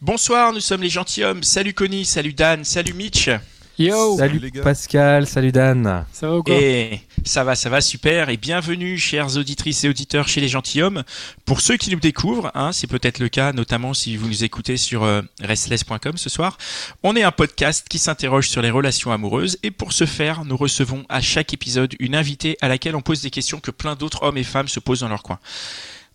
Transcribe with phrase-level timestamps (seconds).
[0.00, 1.42] Bonsoir, nous sommes les gentilshommes.
[1.42, 3.28] Salut Connie, salut Dan, salut Mitch.
[3.80, 6.04] Yo Salut Pascal, salut Dan.
[6.12, 8.28] Ça va ou quoi Et ça va, ça va super.
[8.28, 11.02] Et bienvenue, chères auditrices et auditeurs, chez les gentilshommes.
[11.44, 14.76] Pour ceux qui nous découvrent, hein, c'est peut-être le cas, notamment si vous nous écoutez
[14.76, 16.58] sur euh, restless.com ce soir.
[17.02, 19.58] On est un podcast qui s'interroge sur les relations amoureuses.
[19.64, 23.22] Et pour ce faire, nous recevons à chaque épisode une invitée à laquelle on pose
[23.22, 25.40] des questions que plein d'autres hommes et femmes se posent dans leur coin.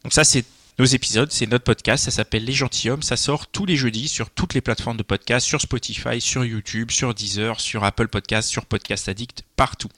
[0.06, 0.46] Donc ça, c'est
[0.80, 4.32] nos épisodes, c'est notre podcast, ça s'appelle Les Gentilhommes, ça sort tous les jeudis sur
[4.32, 8.66] toutes les plateformes de podcast, sur Spotify, sur YouTube, sur Deezer, sur Apple Podcast, sur
[8.66, 9.90] Podcast Addict, partout.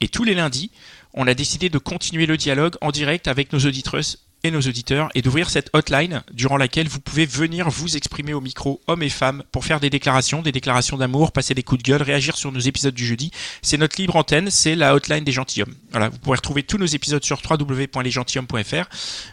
[0.00, 0.70] Et tous les lundis,
[1.12, 5.08] on a décidé de continuer le dialogue en direct avec nos auditrices et nos auditeurs
[5.14, 9.08] et d'ouvrir cette hotline durant laquelle vous pouvez venir vous exprimer au micro, hommes et
[9.08, 12.52] femmes, pour faire des déclarations, des déclarations d'amour, passer des coups de gueule, réagir sur
[12.52, 13.30] nos épisodes du jeudi.
[13.62, 15.74] C'est notre libre antenne, c'est la hotline des gentilshommes.
[15.90, 18.88] Voilà, vous pourrez retrouver tous nos épisodes sur www.lesgentilhommes.fr.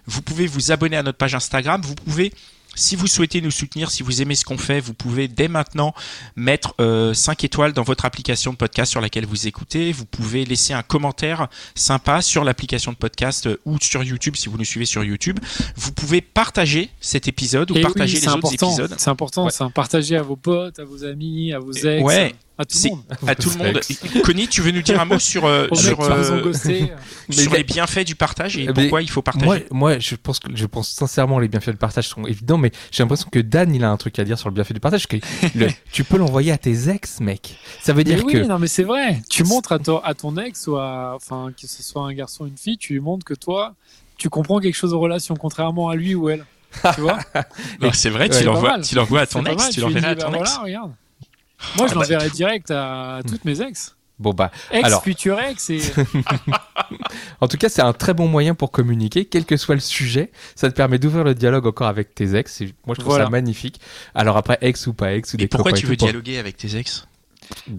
[0.06, 2.32] Vous pouvez vous abonner à notre page Instagram, vous pouvez
[2.80, 5.94] si vous souhaitez nous soutenir, si vous aimez ce qu'on fait, vous pouvez dès maintenant
[6.35, 9.91] mettre euh, 5 étoiles dans votre application de podcast sur laquelle vous écoutez.
[9.91, 14.50] Vous pouvez laisser un commentaire sympa sur l'application de podcast euh, ou sur YouTube si
[14.50, 15.39] vous nous suivez sur YouTube.
[15.75, 18.95] Vous pouvez partager cet épisode ou Et partager oui, les c'est autres important, épisodes.
[18.97, 19.52] C'est important, Ouais.
[19.52, 19.69] ça.
[19.73, 22.33] Partagez à vos potes, à vos amis, à vos ex, Ouais.
[22.60, 23.04] À tout le monde.
[23.26, 23.80] À tout le monde.
[24.24, 26.52] Connie, tu veux nous dire un mot sur, euh, sur, euh,
[27.32, 30.40] sur les bienfaits du partage et Mais- pourquoi il faut partager Moi, moi, je pense
[30.40, 33.74] que je pense sincèrement les bienfaits du partage sont évidents, mais j'ai l'impression que Dan,
[33.74, 35.08] il a un truc à dire sur le bienfait du partage.
[35.08, 35.18] Que
[35.56, 37.58] le- tu peux l'envoyer à tes ex, mec.
[37.81, 39.22] Ça veut Mais dire oui, que non, mais c'est vrai.
[39.30, 42.44] Tu montres à ton, à ton ex ou à, enfin, que ce soit un garçon
[42.44, 43.74] ou une fille, tu lui montres que toi,
[44.18, 46.44] tu comprends quelque chose aux relations, contrairement à lui ou elle.
[46.96, 47.19] Tu vois
[47.81, 48.38] Non, C'est vrai, Ouais.
[48.38, 50.38] tu pas l'envoies l'envoies à ton ex, mal, tu l'enverrais à ton ex.
[50.38, 50.92] voilà, regarde.
[51.78, 53.96] Moi, je Ah bah, l'enverrais direct à toutes mes ex.
[54.18, 55.03] bon bah, Ex, Alors.
[55.03, 55.80] futur ex et
[57.42, 60.31] en tout cas, c'est un très bon moyen pour communiquer, quel que soit le sujet.
[60.56, 62.62] Ça te permet d'ouvrir le dialogue encore avec tes ex.
[62.62, 63.25] Et moi, je trouve Voilà.
[63.25, 63.80] ça magnifique.
[64.16, 66.00] Alors après, ex ou pas ex ou des Et pourquoi copains tu et veux tout,
[66.06, 67.08] pour- dialoguer avec tes ex?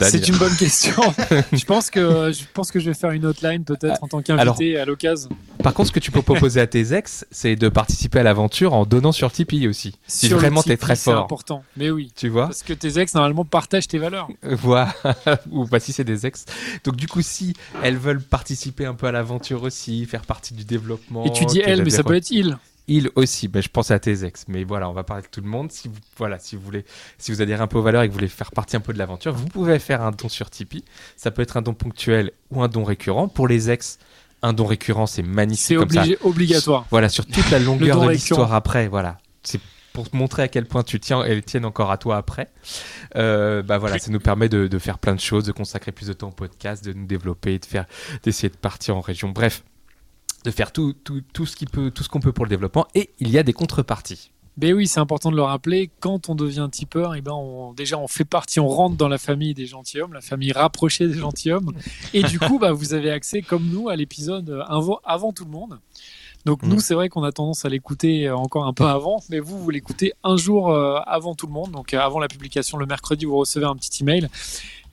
[0.01, 1.03] C'est une bonne question.
[1.53, 4.79] je pense que je pense que je vais faire une hotline peut-être en tant qu'invité
[4.79, 5.31] à l'occasion.
[5.63, 8.73] Par contre, ce que tu peux proposer à tes ex, c'est de participer à l'aventure
[8.73, 9.97] en donnant sur Tipeee aussi.
[10.07, 11.63] Si Sur vraiment t'es très C'est fort, important.
[11.77, 12.13] Mais oui.
[12.17, 12.47] tu vois.
[12.47, 14.29] Parce que tes ex normalement partagent tes valeurs.
[14.45, 14.95] Euh, Voilà,
[15.51, 16.47] ou bah si c'est des ex.
[16.85, 20.65] Donc du coup, si elles veulent participer un peu à l'aventure aussi, faire partie du
[20.65, 21.25] développement.
[21.25, 22.57] Et tu dis elle, mais ça peut être il.
[22.91, 23.49] Il aussi.
[23.49, 25.71] Ben, je pense à tes ex, mais voilà, on va parler de tout le monde.
[25.71, 26.85] Si vous, voilà, si vous voulez,
[27.19, 28.93] si vous adhérez un peu aux valeurs et que vous voulez faire partie un peu
[28.93, 30.85] de l'aventure, vous pouvez faire un don sur Tipeee.
[31.17, 33.29] Ça peut être un don ponctuel ou un don récurrent.
[33.29, 33.99] Pour les ex,
[34.43, 36.87] un don récurrent, c'est magnifique C'est obligé, obligatoire.
[36.91, 39.19] Voilà, sur toute la longueur de l'histoire après, voilà.
[39.43, 39.61] C'est
[39.93, 42.49] pour te montrer à quel point tu tiens, elles tiennent encore à toi après.
[43.17, 46.07] Euh, bah voilà, ça nous permet de, de faire plein de choses, de consacrer plus
[46.07, 47.87] de temps au podcast, de nous développer, de faire,
[48.23, 49.31] d'essayer de partir en région.
[49.31, 49.63] Bref,
[50.45, 52.87] de faire tout, tout, tout ce qui peut, tout ce qu'on peut pour le développement.
[52.95, 54.31] Et il y a des contreparties.
[54.61, 55.91] Mais oui, c'est important de le rappeler.
[56.01, 59.17] Quand on devient tipeur, et ben on, déjà on fait partie, on rentre dans la
[59.17, 61.73] famille des gentilshommes, la famille rapprochée des gentilshommes.
[62.13, 65.45] Et du coup, bah, vous avez accès, comme nous, à l'épisode euh, avant, avant tout
[65.45, 65.79] le monde.
[66.47, 69.41] Donc nous, c'est vrai qu'on a tendance à l'écouter euh, encore un peu avant, mais
[69.41, 71.71] vous, vous l'écoutez un jour euh, avant tout le monde.
[71.71, 74.29] Donc avant la publication, le mercredi, vous recevez un petit email.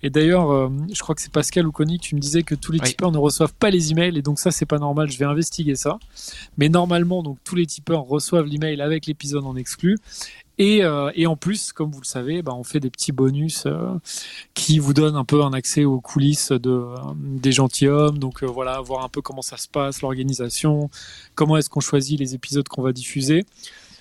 [0.03, 2.71] Et d'ailleurs, euh, je crois que c'est Pascal ou Connie, tu me disais que tous
[2.71, 2.89] les Oui.
[2.89, 5.09] tipeurs ne reçoivent pas les emails, et donc ça, c'est pas normal.
[5.09, 5.97] Je vais investiguer ça.
[6.57, 9.97] Mais normalement, donc tous les tipeurs reçoivent l'email avec l'épisode en exclu.
[10.59, 13.65] Et, euh, et en plus, comme vous le savez, bah, on fait des petits bonus
[13.67, 13.93] euh,
[14.55, 18.17] qui vous donnent un peu un accès aux coulisses de, euh, des gentilshommes.
[18.17, 20.89] Donc voilà, voir un peu comment ça se passe, l'organisation,
[21.35, 23.45] comment est-ce qu'on choisit les épisodes qu'on va diffuser.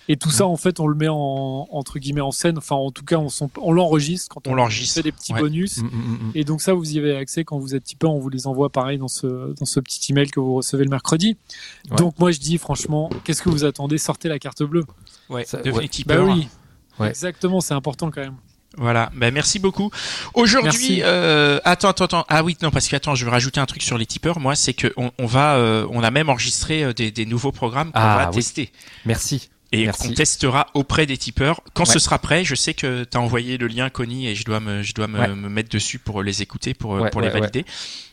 [0.09, 2.59] Et tout ça, en fait, on le met en, entre guillemets en scène.
[2.59, 5.41] Enfin, en tout cas, on, l'enregistre quand On on, l'enregistre, fait des petits ouais.
[5.41, 5.79] bonus.
[5.79, 6.33] Mm, mm, mm.
[6.35, 8.13] Et donc ça, vous y avez accès quand vous êtes tipeur.
[8.13, 10.91] On vous les envoie pareil dans ce, dans ce petit email que vous recevez le
[10.91, 11.37] mercredi.
[11.91, 11.97] Ouais.
[11.97, 13.99] Donc moi, je dis franchement, qu'est-ce que vous attendez?
[13.99, 14.85] Sortez la carte bleue.
[15.29, 15.89] Ouais, Ça- devenez ouais.
[15.89, 16.25] tipeur.
[16.27, 16.49] Bah oui,
[17.01, 17.09] Ouais.
[17.09, 18.37] exactement, c'est important quand même.
[18.79, 19.91] Voilà, ben merci beaucoup.
[20.35, 22.25] Aujourd'hui, euh, attends, attends, attends.
[22.29, 24.39] Ah oui, non, parce que attends, je vais rajouter un truc sur les tipeurs.
[24.39, 27.53] Moi, c'est que on, on va, euh, on a même enregistré euh, des, des nouveaux
[27.53, 28.37] programmes qu'on Ah, va oui.
[28.37, 28.71] tester.
[29.07, 29.49] Merci.
[29.83, 30.09] Et Merci.
[30.09, 31.61] qu'on testera auprès des tipeurs.
[31.75, 34.45] Quand ce sera prêt, je sais que tu as envoyé le lien, Connie, et je
[34.45, 35.29] dois me, je dois me, Ouais.
[35.29, 37.65] me mettre dessus pour les écouter, pour, Ouais, pour ouais, les valider.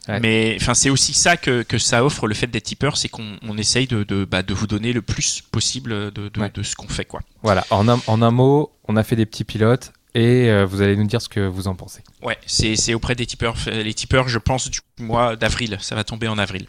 [0.08, 0.20] Ouais.
[0.20, 3.38] Mais enfin, c'est aussi ça que, que ça offre le fait d'être tipeur, c'est qu'on
[3.44, 6.52] on essaye de, de, bah, de vous donner le plus possible de, de, Ouais.
[6.54, 7.22] de ce qu'on fait, quoi.
[7.42, 10.82] Voilà, en un, en un mot, on a fait des petits pilotes et euh, vous
[10.82, 12.02] allez nous dire ce que vous en pensez.
[12.22, 13.56] Ouais, c'est c'est auprès des tipeurs.
[13.68, 15.78] Les tipeurs, je pense, du mois d'avril.
[15.82, 16.68] Ça va tomber en avril.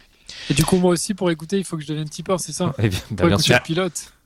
[0.49, 2.73] Et du coup, moi aussi, pour écouter, il faut que je devienne tipeur, c'est ça?
[2.79, 3.55] Eh bien, Pour bien sûr.
[3.55, 3.59] le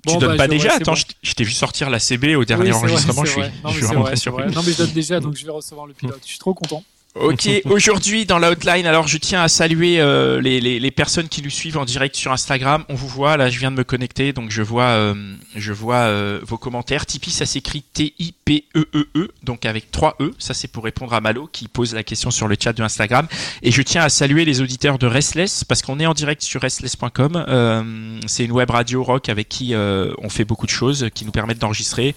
[0.07, 0.97] tu donnes bah, pas déjà Attends, bon.
[1.21, 3.25] je, t'ai vu sortir la CB au dernier Oui, vrai, enregistrement.
[3.25, 3.41] je suis.
[3.41, 4.43] Non, je suis vraiment vrai, très c'est surpris.
[4.43, 4.53] vrai.
[4.53, 6.19] Non, mais je donne déjà, donc je vais recevoir le pilote.
[6.23, 6.83] Je suis trop content.
[7.15, 11.27] Ok, aujourd'hui dans la hotline, alors je tiens à saluer euh, les, les, les personnes
[11.27, 12.83] qui nous suivent en direct sur Instagram.
[12.87, 15.15] On vous voit, là je viens de me connecter, donc je vois, euh,
[15.55, 17.07] je vois euh, vos commentaires.
[17.07, 20.33] Tipeee, ça s'écrit T-I-P-E-E-E, E donc avec 3 E.
[20.37, 23.27] Ça c'est pour répondre à Malo qui pose la question sur le chat de Instagram.
[23.63, 26.61] Et je tiens à saluer les auditeurs de Restless parce qu'on est en direct sur
[26.61, 27.43] restless.com.
[27.47, 31.25] Euh, c'est une web radio rock avec qui euh, on fait beaucoup de choses, qui
[31.25, 32.15] nous permettent d'enregistrer.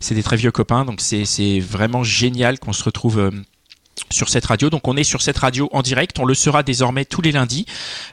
[0.00, 3.30] C'est des très vieux copains, donc c'est c'est vraiment génial qu'on se retrouve.
[4.10, 4.70] Sur cette radio.
[4.70, 6.18] Donc on est sur cette radio en direct.
[6.18, 7.66] On le sera désormais tous les lundis.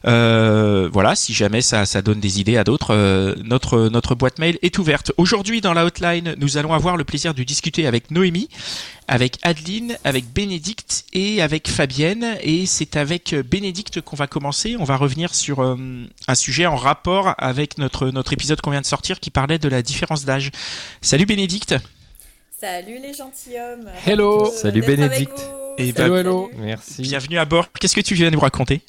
[0.06, 4.40] Euh, voilà, si jamais ça, ça donne des idées à d'autres, euh, notre notre boîte
[4.40, 5.12] mail est ouverte.
[5.18, 8.50] Aujourd'hui dans la hotline, nous allons avoir le plaisir de discuter avec Noémie,
[9.08, 12.38] avec Adeline, avec Bénédicte et avec Fabienne.
[12.42, 14.76] Et c'est avec Bénédicte qu'on va commencer.
[14.80, 15.76] On va revenir sur euh,
[16.28, 19.70] un sujet en rapport avec notre notre épisode qu'on vient de sortir qui parlait de
[19.70, 20.52] la différence d'âge.
[21.02, 21.76] Salut Bénédicte.
[22.60, 23.90] Salut les gentilshommes.
[24.06, 24.52] Hello.
[24.52, 25.40] Salut Bénédicte.
[25.80, 26.52] Et bah- Hello.
[26.58, 27.02] Merci.
[27.02, 27.72] Bienvenue à bord.
[27.80, 28.82] Qu'est-ce que tu viens nous raconter?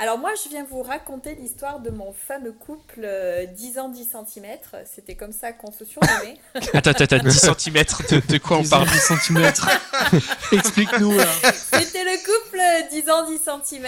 [0.00, 4.08] Alors moi je viens vous raconter l'histoire de mon fameux couple euh, 10 ans 10
[4.10, 4.46] cm.
[4.84, 6.36] C'était comme ça qu'on se surnommait.
[6.72, 7.74] Attends, attends, attends, 10 cm,
[8.10, 9.52] de, de quoi on parle 10 cm.
[10.52, 11.24] Explique-nous là.
[11.52, 13.38] C'était le couple euh, 10 ans 10
[13.74, 13.86] cm.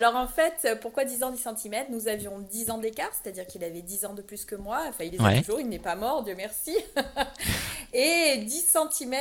[0.00, 3.62] Alors en fait, pourquoi 10 ans 10 cm Nous avions 10 ans d'écart, c'est-à-dire qu'il
[3.62, 4.80] avait 10 ans de plus que moi.
[4.88, 5.40] Enfin, il les a Ouais.
[5.40, 6.76] toujours, il n'est pas mort, Dieu merci.
[7.92, 9.14] et 10 cm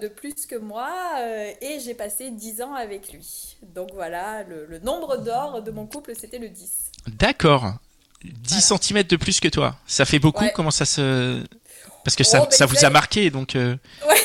[0.00, 0.88] de plus que moi.
[1.18, 3.58] euh, et j'ai passé 10 ans avec lui.
[3.62, 6.70] Donc voilà, le, le nombre d'or de mon couple, c'était le 10.
[7.08, 7.74] D'accord.
[8.24, 9.76] 10 cm de plus que toi.
[9.86, 10.52] Ça fait beaucoup Ouais.
[10.54, 11.42] Comment ça se...
[12.04, 13.56] Parce que ça, Oh, bah, ça vous a marqué, donc...
[13.56, 13.76] euh,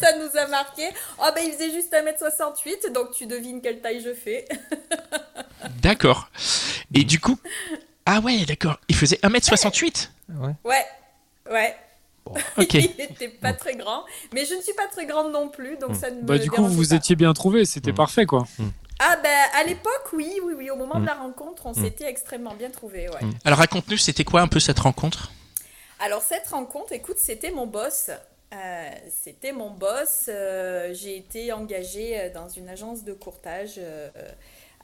[0.00, 0.82] Ça nous a marqué.
[1.20, 4.46] Oh ben il faisait juste 1m68, donc tu devines quelle taille je fais.
[5.82, 6.28] D'accord.
[6.94, 7.38] Et du coup...
[8.06, 8.78] Ah ouais, d'accord.
[8.88, 10.08] Il faisait 1m68
[10.40, 10.54] Ouais.
[10.64, 10.84] Ouais,
[11.50, 11.76] ouais.
[12.58, 12.74] Ok.
[12.74, 14.04] il était pas très grand,
[14.34, 16.50] mais je ne suis pas très grande non plus, donc ça ne me Bah, du
[16.50, 16.96] coup, vous vous pas.
[16.96, 17.94] étiez bien trouvé, c'était Mm.
[17.96, 18.46] parfait quoi.
[19.00, 20.70] Ah ben à l'époque, oui, oui, oui.
[20.70, 21.02] Au moment Mm.
[21.02, 21.84] de la rencontre, on Mm.
[21.84, 23.22] s'était extrêmement bien trouvé, ouais.
[23.24, 23.32] Mm.
[23.44, 25.30] Alors raconte-nous, c'était quoi un peu cette rencontre?
[26.00, 28.10] Alors cette rencontre, écoute, c'était mon boss.
[28.54, 30.24] Euh, c'était mon boss.
[30.28, 34.08] Euh, J'ai été engagée euh, dans une agence de courtage euh,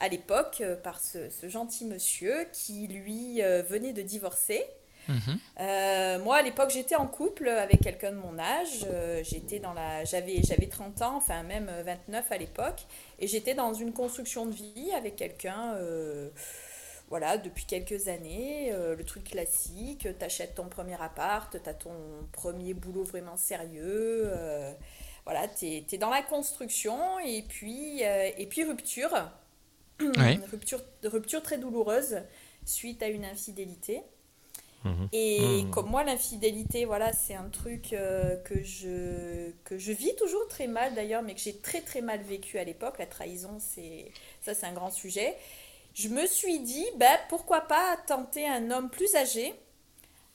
[0.00, 4.64] à l'époque par ce, ce gentil monsieur qui, lui, venait de divorcer.
[5.08, 5.38] Mhm.
[5.60, 8.86] Euh, moi, à l'époque, j'étais en couple avec quelqu'un de mon âge.
[8.86, 12.86] Euh, j'étais dans la, j'avais, j'avais 30 ans, enfin même euh, 29 à l'époque,
[13.18, 15.74] et j'étais dans une construction de vie avec quelqu'un.
[15.76, 16.30] euh,
[17.08, 21.92] voilà, depuis quelques années, euh, le truc classique, t'achètes ton premier appart, t'as ton
[22.32, 24.72] premier boulot vraiment sérieux, euh,
[25.24, 29.10] voilà, t'es, t'es dans la construction, et puis, euh, et puis rupture,
[30.16, 30.40] Ouais.
[30.50, 32.18] rupture, rupture très douloureuse
[32.64, 34.02] suite à une infidélité.
[34.84, 35.10] Mhm.
[35.12, 35.70] Et Mhm.
[35.72, 40.66] comme moi, l'infidélité, voilà, c'est un truc euh, que, je, que je vis toujours très
[40.66, 42.98] mal d'ailleurs, mais que j'ai très très mal vécu à l'époque.
[42.98, 45.36] La trahison, c'est ça, c'est un grand sujet.
[45.94, 49.54] Je me suis dit, ben, pourquoi pas tenter un homme plus âgé,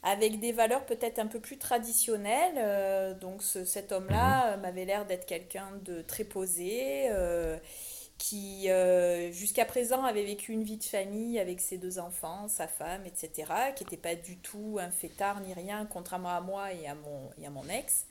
[0.03, 2.55] avec des valeurs peut-être un peu plus traditionnelles.
[2.57, 7.09] Euh, donc ce- cet homme-là euh, m'avait l'air d'être quelqu'un de très posé,
[8.19, 12.67] qui euh, jusqu'à présent avait vécu une vie de famille avec ses deux enfants, sa
[12.67, 16.85] femme, etc., qui n'était pas du tout un fêtard ni rien, contrairement à moi et
[16.87, 18.05] à mon, et à mon ex.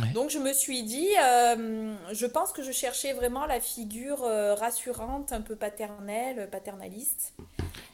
[0.00, 0.08] Ouais.
[0.12, 4.54] Donc je me suis dit, euh, je pense que je cherchais vraiment la figure euh,
[4.54, 7.32] rassurante, un peu paternelle, paternaliste,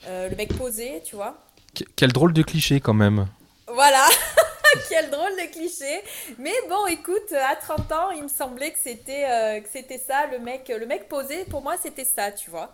[0.06, 1.38] le mec posé, tu vois.
[1.74, 3.28] Que- Quel drôle de cliché quand même.
[3.68, 4.06] Voilà,
[4.88, 6.02] quel drôle de cliché.
[6.38, 10.26] Mais bon, écoute, à 30 ans, il me semblait que c'était euh, que c'était ça,
[10.30, 11.44] le mec, le mec posé.
[11.44, 12.70] Pour moi, c'était ça, tu vois.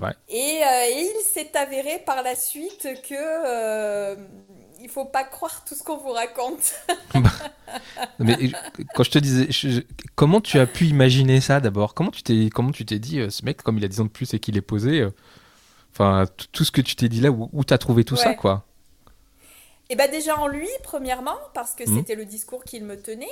[0.00, 0.12] Ouais.
[0.28, 4.14] Et, euh, et il s'est avéré par la suite que euh,
[4.80, 6.72] il faut pas croire tout ce qu'on vous raconte.
[8.18, 8.36] Mais
[8.94, 9.80] quand je te disais, je-
[10.14, 11.94] comment tu as pu imaginer ça d'abord?
[11.94, 14.04] Comment tu t'es, comment tu t'es dit, euh, ce mec, comme il a 10 ans
[14.04, 15.06] de plus et qu'il est posé,
[15.92, 18.64] enfin, tout ce que tu t'es dit là, où, où t'as trouvé tout ça, quoi?
[19.92, 21.98] Et ben déjà en lui, premièrement, parce que Mhm.
[21.98, 23.28] c'était le discours qu'il me tenait.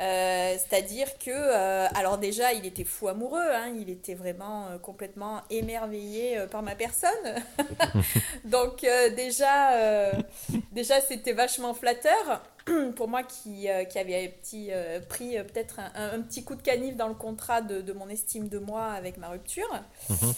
[0.00, 4.78] Euh, c'est-à-dire que, euh, alors déjà, il était fou amoureux, hein, il était vraiment euh,
[4.78, 7.08] complètement émerveillé par ma personne.
[8.44, 8.86] Donc
[9.16, 10.12] déjà,
[10.72, 12.42] déjà c'était vachement flatteur
[12.96, 14.70] pour moi qui, qui avait petit,
[15.08, 18.58] pris peut-être un, petit coup de canif dans le contrat de, de mon estime de
[18.58, 19.68] moi avec ma rupture.
[20.08, 20.34] Mhm.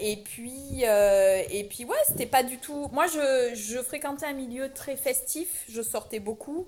[0.00, 2.88] et puis, et puis ouais, c'était pas du tout.
[2.92, 6.66] Moi, je, je fréquentais un milieu très festif, je sortais beaucoup.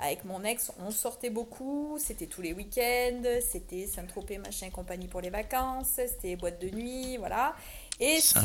[0.00, 5.20] Avec mon ex, on sortait beaucoup, c'était tous les week-ends, c'était Saint-Tropez, machin, compagnie pour
[5.20, 7.56] les vacances, c'était boîte de nuit, voilà.
[7.98, 8.38] Et ce,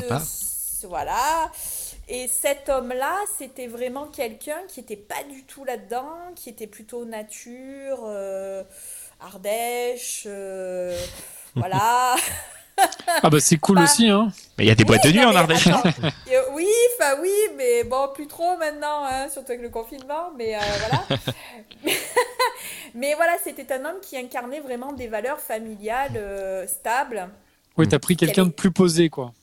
[0.88, 1.52] voilà.
[2.08, 7.06] Et cet homme-là, c'était vraiment quelqu'un qui n'était pas du tout là-dedans, qui était plutôt
[7.06, 8.64] nature, euh,
[9.20, 11.00] Ardèche, euh,
[11.56, 12.16] voilà.
[13.22, 14.32] Ah bah c'est cool aussi hein.
[14.58, 15.68] Mais il y a des boîtes de nuit en Ardèche.
[16.54, 20.60] oui, enfin oui, mais bon plus trop maintenant, hein, surtout avec le confinement, mais euh,
[20.80, 21.22] voilà.
[22.96, 27.30] mais voilà, c'était un homme qui incarnait vraiment des valeurs familiales euh, stables.
[27.78, 29.34] Oui, t'as pris quelqu'un de plus posé quoi.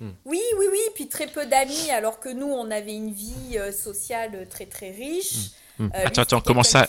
[0.00, 0.10] Hmm.
[0.24, 3.72] Oui, oui, oui, puis très peu d'amis, alors que nous, on avait une vie euh,
[3.72, 5.50] sociale très très riche.
[5.78, 5.86] Hmm.
[5.86, 5.90] Hmm.
[5.92, 6.88] attends, attends, comment ça,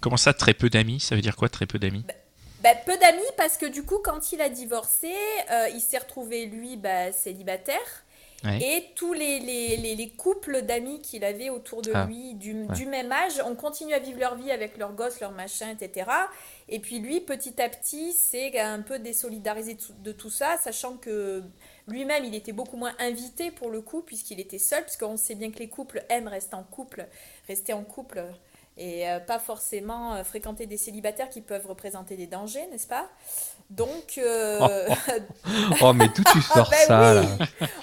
[0.00, 1.00] comment ça, très peu d'amis?
[1.00, 2.04] Ça veut dire quoi, très peu d'amis?
[2.06, 2.14] Bah,
[2.62, 5.12] bah, peu d'amis parce que du coup, quand il a divorcé,
[5.50, 8.04] euh, il s'est retrouvé, lui, bah, célibataire.
[8.42, 12.06] Et tous les, les, les, couples d'amis qu'il avait autour de ah.
[12.06, 15.32] lui du, du, même âge ont continué à vivre leur vie avec leurs gosses, leurs
[15.32, 16.10] machins, etc.
[16.68, 21.42] Et puis lui, petit à petit, c'est un peu désolidarisé de tout ça, sachant que
[21.86, 25.50] lui-même, il était beaucoup moins invité pour le coup, puisqu'il était seul, puisqu'on sait bien
[25.50, 27.06] que les couples aiment rester en couple,
[27.46, 28.24] rester en couple
[28.80, 33.10] et euh, pas forcément euh, fréquenter des célibataires qui peuvent représenter des dangers, n'est-ce pas?
[33.68, 34.16] Donc.
[34.16, 34.94] Euh, oh,
[35.82, 35.92] oh.
[35.94, 37.22] mais d'où tu sors ben ça là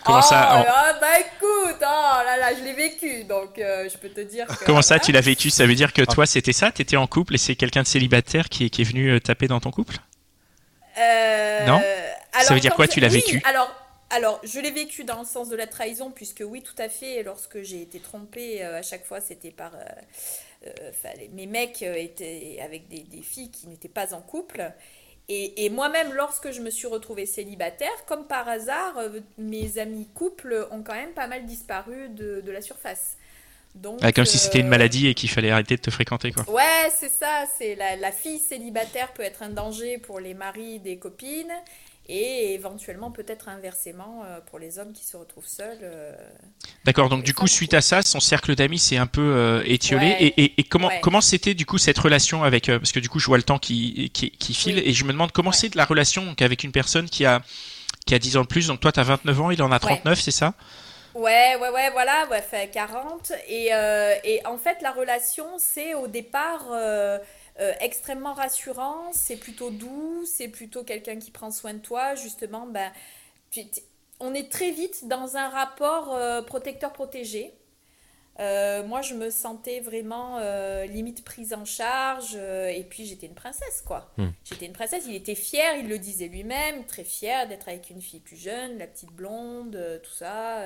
[0.04, 4.22] Comment ça oh, Bah écoute, oh là là, je l'ai vécu, donc je peux te
[4.22, 4.48] dire.
[4.48, 5.52] Que, Comment ça, tu l'as vécu?
[5.52, 6.72] Ça veut dire que toi, c'était ça?
[6.72, 9.60] T'étais en couple et c'est quelqu'un de célibataire qui est, qui est venu taper dans
[9.60, 9.98] ton couple?
[10.98, 11.80] Non?
[12.42, 13.42] Ça veut dire quoi Tu l'as vécu?
[13.46, 13.72] Alors.
[14.10, 17.24] Alors, je l'ai vécu dans le sens de la trahison, puisque oui, tout à fait,
[17.24, 19.84] lorsque j'ai été trompée, à chaque fois, c'était par, euh,
[21.34, 24.72] mes mecs euh, étaient avec des, filles qui n'étaient pas en couple.
[25.30, 30.68] Et, moi-même, lorsque je me suis retrouvée célibataire, comme par hasard, euh, mes amis couples
[30.72, 33.18] ont quand même pas mal disparu de, la surface.
[33.76, 36.50] Donc, comme si c'était une maladie et qu'il fallait arrêter de te fréquenter, quoi.
[36.50, 37.44] Ouais, c'est ça.
[37.58, 41.54] C'est la, la, fille célibataire peut être un danger pour les maris des copines
[42.10, 45.80] et éventuellement peut-être inversement euh, pour les hommes qui se retrouvent seuls.
[45.82, 46.16] Euh,
[46.86, 50.16] D'accord, donc du coup suite à ça, son cercle d'amis s'est un peu euh, étiolé.
[50.20, 53.28] Et, et, comment comment c'était du coup cette relation avec parce que du coup je
[53.28, 56.42] vois le temps qui qui, file et je me demande comment c'est la relation donc
[56.42, 57.42] avec une personne qui a
[58.06, 58.68] qui a 10 ans de plus.
[58.68, 60.54] Donc toi tu as 29 ans, il en a 39, c'est ça?
[61.14, 63.32] Ouais, ouais, ouais, voilà, ouais, fait 40.
[63.48, 63.70] Et,
[64.24, 66.68] et en fait, la relation, c'est au départ
[67.60, 72.68] euh, extrêmement rassurant, c'est plutôt doux, c'est plutôt quelqu'un qui prend soin de toi, justement,
[72.68, 72.92] ben,
[74.20, 77.54] on est très vite dans un rapport euh, protecteur-protégé.
[78.40, 80.40] Euh, moi, je me sentais vraiment
[80.84, 84.12] limite prise en charge, et puis j'étais une princesse, quoi.
[84.18, 84.28] Hmm.
[84.44, 88.00] J'étais une princesse, il était fier, il le disait lui-même, très fier d'être avec une
[88.00, 90.62] fille plus jeune, la petite blonde, tout ça.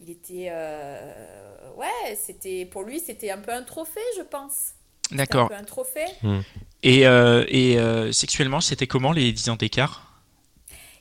[0.00, 0.50] il était.
[1.76, 4.75] ouais, c'était pour lui, c'était un peu un trophée, je pense.
[5.12, 5.50] D'accord.
[5.52, 6.06] Un, un trophée.
[6.22, 6.40] Hmm.
[6.82, 10.02] Et, euh, et euh, sexuellement, c'était comment les 10 ans d'écart?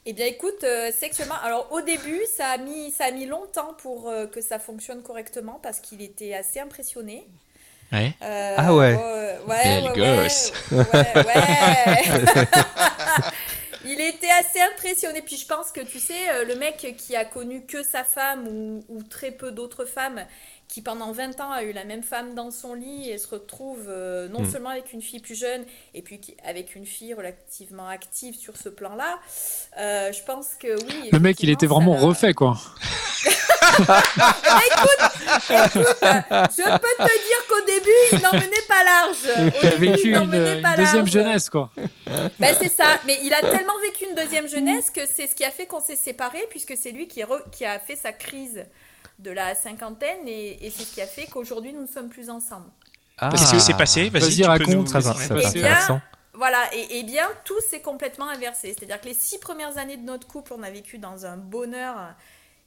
[0.05, 3.73] Eh bien, écoute, euh, sexuellement, alors au début, ça a mis, ça a mis longtemps
[3.81, 7.27] pour que ça fonctionne correctement parce qu'il était assez impressionné.
[7.91, 8.13] Ouais.
[8.21, 8.95] ah ouais.
[8.95, 10.51] ouais, ouais, gosse.
[10.71, 10.85] ouais,
[11.15, 12.45] ouais.
[14.55, 15.21] Assez impressionné.
[15.21, 18.85] Puis je pense que, tu sais, le mec qui a connu que sa femme ou,
[18.87, 20.25] ou très peu d'autres femmes,
[20.67, 23.85] qui pendant 20 ans a eu la même femme dans son lit et se retrouve
[23.87, 24.51] euh, non hmm.
[24.51, 28.69] seulement avec une fille plus jeune et puis avec une fille relativement active sur ce
[28.69, 29.19] plan-là,
[29.77, 31.09] euh, je pense que oui.
[31.11, 32.57] Le mec, il était vraiment refait, quoi.
[34.65, 35.01] écoute,
[35.49, 39.53] je peux te dire qu'au début, il n'en menait pas large.
[39.61, 41.71] il a vécu une, deuxième jeunesse, quoi.
[42.39, 45.43] Ben, c'est ça, mais il a tellement vécu une deuxième jeunesse que c'est ce qui
[45.43, 48.65] a fait qu'on s'est séparés, puisque c'est lui qui, qui a fait sa crise
[49.19, 52.67] de la cinquantaine et, c'est ce qui a fait qu'aujourd'hui nous ne sommes plus ensemble.
[53.17, 53.29] Ah.
[53.31, 54.09] Qu'est-ce qui s'est passé?
[54.09, 54.87] Vas-y, raconte.
[54.87, 56.01] Très, intéressant.
[56.33, 58.75] Voilà, et, bien tout s'est complètement inversé.
[58.77, 61.95] C'est-à-dire que les six premières années de notre couple, on a vécu dans un bonheur,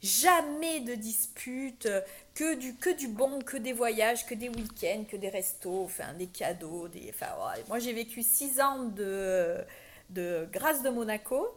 [0.02, 1.88] jamais de disputes,
[2.34, 6.12] que du, que du bon, que des voyages, que des week-ends, que des restos, enfin
[6.18, 6.88] des cadeaux.
[6.88, 7.28] Des, enfin,
[7.68, 9.56] moi j'ai vécu six ans de,
[10.10, 11.48] de grâce de Monaco.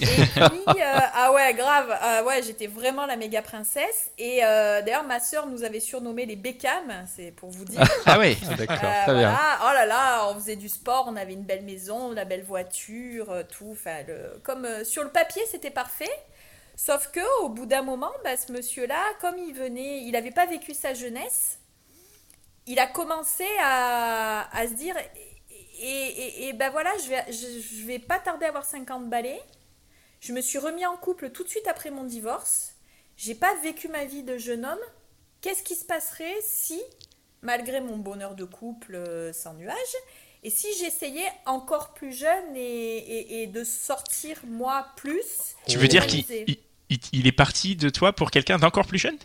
[0.00, 1.96] Et puis, euh, ah ouais, grave.
[2.00, 4.10] Ah ouais, j'étais vraiment la méga princesse.
[4.18, 7.82] Et euh, d'ailleurs, ma sœur nous avait surnommé les Beckham, c'est pour vous dire.
[8.04, 8.36] Ah ouais.
[8.58, 9.38] D'accord, Euh, très bien.
[9.62, 13.30] Oh là là, on faisait du sport, on avait une belle maison, la belle voiture,
[13.30, 13.70] euh, tout.
[13.72, 16.10] Enfin, le- comme euh, sur le papier, c'était parfait.
[16.76, 20.46] Sauf que au bout d'un moment, bah, ce monsieur-là, comme il venait, il n'avait pas
[20.46, 21.58] vécu sa jeunesse,
[22.66, 24.96] il a commencé à, se dire
[25.80, 29.40] et, ben voilà, je vais, vais pas tarder à avoir 50 balais.
[30.20, 32.74] Je me suis remis en couple tout de suite après mon divorce.
[33.16, 34.78] J'ai pas vécu ma vie de jeune homme.
[35.40, 36.82] Qu'est-ce qui se passerait si,
[37.42, 39.76] malgré mon bonheur de couple euh, sans nuage,
[40.44, 42.60] et si j'essayais encore plus jeune et,
[42.98, 46.24] et- et de sortir moi plus Tu veux dire qu'il
[46.90, 49.16] il, il- est parti de toi pour quelqu'un d'encore plus jeune?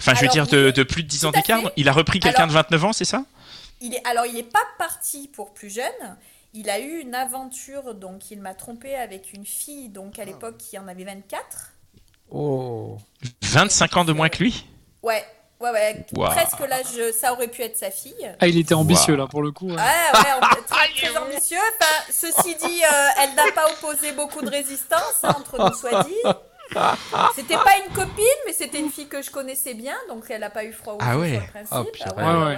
[0.00, 1.60] Enfin, je veux dire de, plus de 10 ans d'écart.
[1.76, 3.24] Il a repris quelqu'un de 29 ans, c'est ça?
[3.80, 6.16] Il est, alors, il n'est pas parti pour plus jeune.
[6.54, 10.56] Il a eu une aventure, donc il m'a trompé avec une fille, donc à l'époque
[10.58, 11.72] qui en avait 24.
[12.30, 12.98] Oh.
[13.42, 14.66] 25 ans de moins que lui?
[15.02, 15.24] Ouais,
[15.60, 16.04] ouais, ouais.
[16.26, 18.34] Presque l'âge, ça aurait pu être sa fille.
[18.40, 19.20] Ah, il était ambitieux Wow.
[19.20, 19.68] là pour le coup.
[19.68, 19.74] ouais.
[19.76, 21.58] Ouais, très, très ambitieux.
[21.80, 26.04] Enfin, ceci dit, euh, elle n'a pas opposé beaucoup de résistance, hein, entre nous soit
[26.04, 26.22] dit.
[27.34, 30.50] C'était pas une copine, mais c'était une fille que je connaissais bien, donc elle n'a
[30.50, 31.40] pas eu froid au Ah ouais.
[31.52, 31.72] principe.
[31.72, 32.10] Oh, purée.
[32.16, 32.56] ouais, Ouais, ouais, ouais.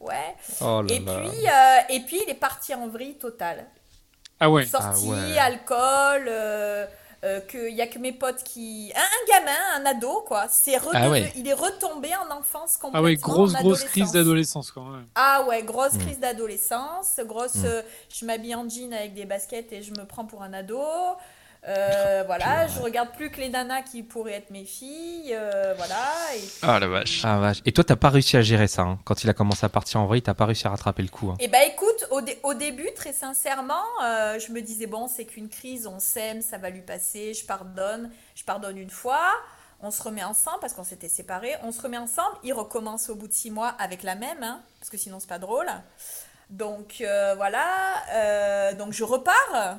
[0.00, 0.34] ouais, ouais.
[0.60, 1.12] Oh là Et là.
[1.20, 3.64] puis, euh, et puis, il est parti en vrille totale.
[4.40, 4.66] Ah ouais.
[4.66, 5.38] Sortie, Ah ouais.
[5.38, 6.86] alcool, euh,
[7.24, 8.92] euh, que y a que mes potes qui.
[8.94, 10.46] Un, un gamin, un ado, quoi.
[10.48, 11.32] C'est redevenu- Ah ouais.
[11.36, 12.98] Il est retombé en enfance complètement.
[13.00, 14.12] Ah ouais, grosse grosse crise adolescence.
[14.12, 14.82] d'adolescence quoi.
[14.82, 15.04] ouais.
[15.14, 15.98] Ah ouais, grosse Mm.
[15.98, 17.56] crise d'adolescence, grosse.
[17.64, 20.80] euh, je m'habille en jean avec des baskets et je me prends pour un ado.
[21.66, 25.32] Euh, voilà, je regarde plus que les nanas qui pourraient être mes filles.
[25.34, 25.96] euh, voilà.
[26.36, 27.22] Et puis- Ah la vache.
[27.24, 27.58] Ah vache.
[27.64, 28.82] Et toi, t'as pas réussi à gérer ça.
[28.82, 28.98] hein.
[29.04, 31.30] Quand il a commencé à partir en vrille, t'as pas réussi à rattraper le coup.
[31.30, 31.36] hein.
[31.40, 35.24] Eh ben écoute, au, dé- au début, très sincèrement, euh, je me disais bon, c'est
[35.24, 39.22] qu'une crise, on s'aime, ça va lui passer, je pardonne, je pardonne une fois,
[39.80, 43.14] on se remet ensemble parce qu'on s'était séparés, on se remet ensemble, il recommence au
[43.14, 45.66] bout de six mois avec la même, hein, parce que sinon c'est pas drôle.
[46.50, 47.64] Donc euh, voilà,
[48.12, 49.78] euh, donc je repars,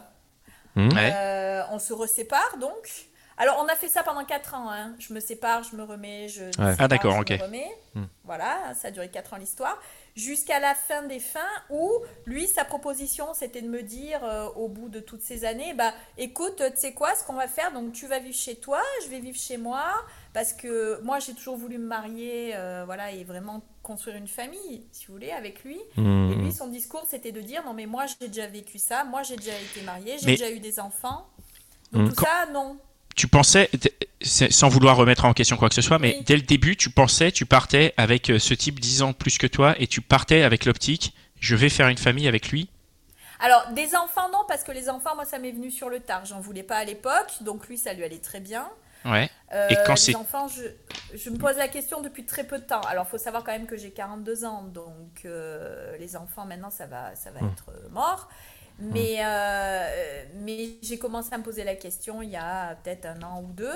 [0.75, 1.13] Ouais.
[1.15, 3.07] euh, on se resépare donc.
[3.37, 4.93] Alors on a fait ça pendant 4 ans, hein.
[4.99, 7.31] je me sépare, je me remets, je me sépare, Ah, d'accord, ok.
[7.31, 7.77] me remets.
[7.95, 8.05] Hmm.
[8.23, 9.77] Voilà, ça a duré 4 ans l'histoire.
[10.15, 11.91] Jusqu'à la fin des fins où,
[12.25, 15.93] lui, sa proposition, c'était de me dire, euh, au bout de toutes ces années, bah
[16.17, 19.09] écoute, tu sais quoi, ce qu'on va faire, donc tu vas vivre chez toi, je
[19.09, 19.83] vais vivre chez moi,
[20.33, 24.85] parce que moi j'ai toujours voulu me marier, euh, voilà, et vraiment construire une famille,
[24.93, 25.79] si vous voulez, avec lui.
[25.97, 29.21] Et lui, son discours, c'était de dire, non mais moi j'ai déjà vécu ça, moi
[29.23, 31.27] j'ai déjà été mariée, j'ai Mais- déjà eu des enfants.
[31.91, 32.13] Donc Hmm.
[32.13, 32.77] tout ça, non.
[33.17, 33.69] Tu pensais,
[34.27, 36.23] sans vouloir remettre en question quoi que ce soit, mais Oui.
[36.25, 39.47] dès le début, tu pensais, tu partais avec euh, ce type 10 ans plus que
[39.47, 42.69] toi et tu partais avec l'optique, je vais faire une famille avec lui.
[43.39, 46.25] Alors, des enfants, non, parce que les enfants, moi, ça m'est venu sur le tard.
[46.25, 48.67] J'en voulais pas à l'époque, donc lui, ça lui allait très bien.
[49.03, 49.29] Ouais.
[49.53, 50.63] Euh, Et quand les c'est- enfants, je,
[51.15, 52.81] je me pose la question depuis très peu de temps.
[52.81, 56.87] Alors, faut savoir quand même que j'ai 42 ans, donc euh, les enfants, maintenant, ça
[56.87, 57.51] va, ça va Hmm.
[57.51, 58.29] être mort.
[58.77, 63.21] Mais, euh, mais j'ai commencé à me poser la question il y a peut-être un
[63.23, 63.73] an ou deux.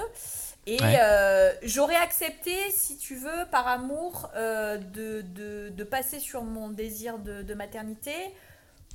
[0.68, 1.00] Et Ouais.
[1.02, 6.70] euh, j'aurais accepté, si tu veux, par amour, euh, de, de, de passer sur mon
[6.70, 8.14] désir de, de maternité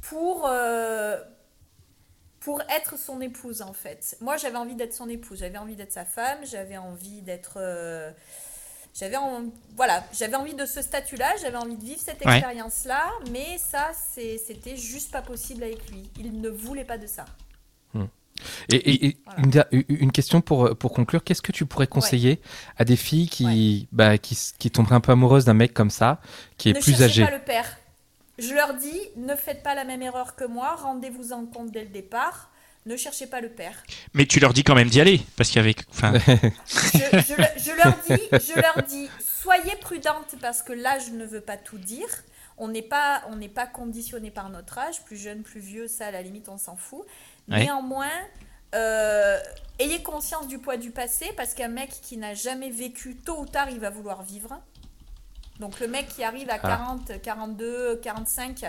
[0.02, 0.48] pour,
[2.40, 4.16] pour être son épouse, en fait.
[4.20, 7.58] Moi, j'avais envie d'être son épouse, j'avais envie d'être sa femme, j'avais envie d'être...
[8.94, 9.44] euh, j'avais en-
[9.76, 12.36] voilà, j'avais envie de ce statut-là, j'avais envie de vivre cette Ouais.
[12.36, 16.08] expérience-là, mais ça, c'était juste pas possible avec lui.
[16.18, 17.24] Il ne voulait pas de ça.
[18.68, 19.66] Et, et- et Voilà.
[19.70, 22.40] une, question pour, pour conclure, qu'est-ce que tu pourrais conseiller
[22.76, 26.20] à des filles qui, bah, qui, qui tomberaient un peu amoureuses d'un mec comme ça,
[26.58, 27.24] qui est ne plus cherchez âgé?
[27.24, 27.78] pas le père.
[28.38, 31.82] Je leur dis, ne faites pas la même erreur que moi, rendez-vous en compte dès
[31.84, 32.50] le départ,
[32.86, 33.74] ne cherchez pas le père.
[34.12, 36.28] Mais tu leur dis quand même d'y aller, parce qu'avec, enfin, je,
[36.98, 39.08] je le- je leur dis, je leur dis,
[39.42, 42.08] soyez prudente parce que là, je ne veux pas tout dire.
[42.56, 46.06] On n'est pas, on n'est pas conditionné par notre âge, plus jeune, plus vieux, ça
[46.06, 47.04] à la limite on s'en fout.
[47.50, 47.64] Ouais.
[47.64, 48.10] Néanmoins,
[48.74, 49.38] euh,
[49.78, 53.46] ayez conscience du poids du passé parce qu'un mec qui n'a jamais vécu, tôt ou
[53.46, 54.60] tard, il va vouloir vivre.
[55.60, 58.64] Donc le mec qui arrive à 40, 42, 45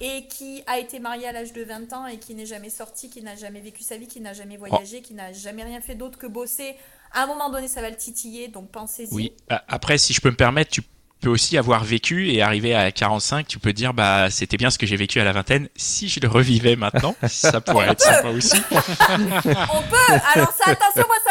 [0.00, 3.10] et qui a été marié à l'âge de 20 ans et qui n'est jamais sorti,
[3.10, 5.94] qui n'a jamais vécu sa vie, qui n'a jamais voyagé, qui n'a jamais rien fait
[5.94, 6.76] d'autre que bosser,
[7.12, 9.12] à un moment donné ça va le titiller, donc pensez-y.
[9.12, 9.32] oui.
[9.68, 10.82] Après, si je peux me permettre, tu
[11.20, 14.78] peux aussi avoir vécu et arriver à 45, tu peux dire, bah, c'était bien ce
[14.78, 15.68] que j'ai vécu à la vingtaine.
[15.76, 18.56] Si je le revivais maintenant, ça pourrait être sympa aussi.
[18.72, 21.29] On peut, alors ça attention, moi ça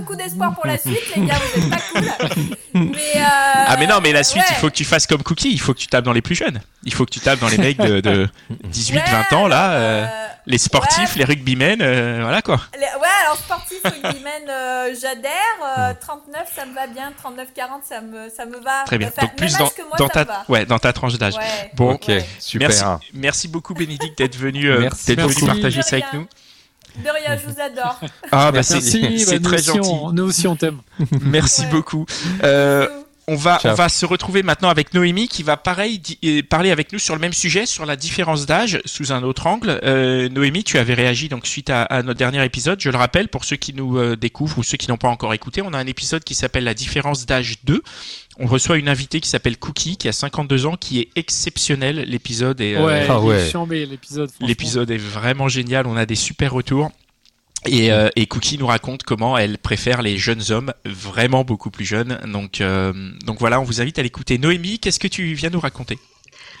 [0.00, 2.04] beaucoup d'espoir pour la suite, les gars, vous êtes pas cool.
[2.74, 3.20] Mais, euh,
[3.66, 4.48] Ah mais non, mais la suite, ouais.
[4.50, 6.34] il faut que tu fasses comme Cookie, il faut que tu tapes dans les plus
[6.34, 6.60] jeunes.
[6.84, 8.28] Il faut que tu tapes dans les mecs de, de
[8.64, 9.72] 18, Ouais, 20 ans là.
[9.72, 11.18] euh, euh, Les sportifs, Ouais.
[11.18, 12.60] les rugbymen, euh, voilà quoi.
[12.74, 15.32] Les- Ouais, alors sportif, rugbyman, euh, j'adère.
[15.78, 17.12] euh, 39, ça me va bien.
[17.22, 18.84] 39-40, ça me, ça me va.
[18.86, 19.08] Très bien.
[19.08, 21.36] Enfin, Donc plus dans, moi, dans ta, ouais, dans ta tranche d'âge.
[21.36, 21.70] Ouais.
[21.74, 22.24] Bon, Ok, Ouais.
[22.38, 22.68] super.
[22.68, 22.84] Merci,
[23.14, 25.06] merci beaucoup Bénédicte d'être venu, euh, Merci.
[25.14, 26.20] d'être venu partager ça avec rien.
[26.20, 26.26] nous.
[27.04, 28.00] De rien, je vous adore.
[28.32, 29.90] Ah bah c'est Merci, c'est bah, très nous aussi, gentil.
[30.02, 30.78] on- nous aussi on t'aime.
[31.22, 31.68] Merci Ouais.
[31.70, 32.06] beaucoup.
[32.42, 32.88] Euh,
[33.28, 33.72] on va, Ciao.
[33.72, 37.14] on va se retrouver maintenant avec Noémie qui va pareil euh, parler avec nous sur
[37.14, 39.78] le même sujet, sur la différence d'âge sous un autre angle.
[39.84, 42.80] Euh, Noémie, tu avais réagi donc suite à, à notre dernier épisode.
[42.80, 45.34] Je le rappelle pour ceux qui nous euh, découvrent ou ceux qui n'ont pas encore
[45.34, 47.82] écouté, on a un épisode qui s'appelle la différence d'âge 2.
[48.40, 52.04] On reçoit une invitée qui s'appelle Cookie, qui a 52 ans, qui est exceptionnelle.
[52.08, 53.18] L'épisode est, euh, Ouais, Ah
[53.68, 54.30] l'épisode.
[54.40, 56.90] L'épisode est vraiment génial, on a des super retours.
[57.66, 61.84] Et, euh, et Cookie nous raconte comment elle préfère les jeunes hommes, vraiment beaucoup plus
[61.84, 62.18] jeunes.
[62.32, 62.92] Donc, euh,
[63.24, 64.38] donc voilà, on vous invite à l'écouter.
[64.38, 65.98] Noémie, qu'est-ce que tu viens nous raconter?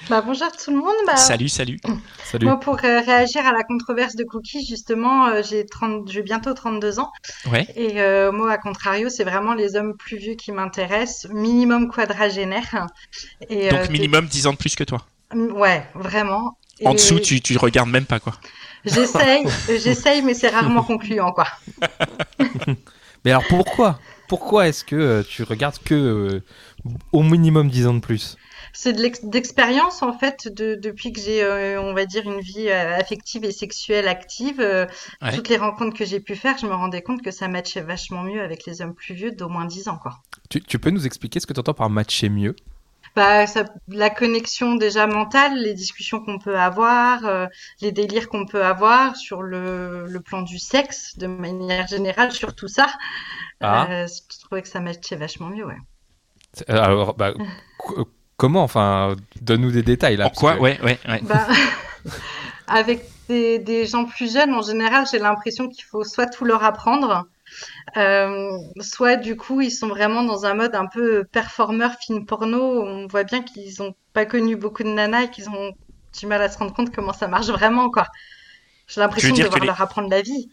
[0.08, 0.94] Bah, bonjour tout le monde.
[1.06, 1.78] Bah, Salut, salut.
[2.24, 2.46] Salut.
[2.46, 6.52] Moi, pour euh, réagir à la controverse de Cookie, justement, euh, j'ai 30, j'ai bientôt
[6.52, 7.10] 32 ans.
[7.50, 7.66] Ouais.
[7.74, 12.86] Et euh, moi, à contrario, c'est vraiment les hommes plus vieux qui m'intéressent, minimum quadragénaire.
[13.48, 15.06] Et, Donc euh, minimum 10 ans de plus que toi?
[15.34, 16.58] Ouais, vraiment.
[16.84, 18.34] En Et dessous, tu, tu regardes même pas quoi.
[18.88, 21.46] J'essaye, j'essaye, mais c'est rarement concluant, quoi.
[23.24, 23.98] Mais alors pourquoi?
[24.28, 26.40] Pourquoi est-ce que euh, tu regardes que euh,
[27.12, 28.36] au minimum 10 ans de plus?
[28.74, 32.40] C'est de l'ex- d'expérience, en fait, de, depuis que j'ai, euh, on va dire, une
[32.40, 34.60] vie euh, affective et sexuelle active.
[34.60, 34.86] euh,
[35.22, 35.32] Ouais.
[35.34, 38.22] Toutes les rencontres que j'ai pu faire, je me rendais compte que ça matchait vachement
[38.22, 40.18] mieux avec les hommes plus vieux d'au moins 10 ans, quoi.
[40.50, 42.54] tu, tu peux nous expliquer ce que tu entends par matcher mieux?
[43.16, 47.46] Bah, ça, la connexion déjà mentale, les discussions qu'on peut avoir, euh,
[47.80, 52.54] les délires qu'on peut avoir sur le, le plan du sexe, de manière générale, sur
[52.54, 52.86] tout ça.
[53.60, 53.86] Ah.
[53.90, 55.76] Euh, je trouvais que ça matchait vachement mieux, ouais.
[56.70, 57.32] Euh, Alors, bah,
[57.78, 60.26] co- comment Enfin, donne-nous des détails là.
[60.26, 61.20] En parce quoi que- Ouais, ouais, ouais.
[61.22, 61.46] Bah,
[62.66, 66.62] avec des, des gens plus jeunes, en général, j'ai l'impression qu'il faut soit tout leur
[66.64, 67.26] apprendre,
[67.96, 72.82] euh, soit du coup, ils sont vraiment dans un mode un peu performeur film porno.
[72.82, 75.72] On voit bien qu'ils ont pas connu beaucoup de nanas et qu'ils ont
[76.18, 78.06] du mal à se rendre compte comment ça marche vraiment, quoi.
[78.88, 80.48] J'ai l'impression de devoir les- leur apprendre la vie.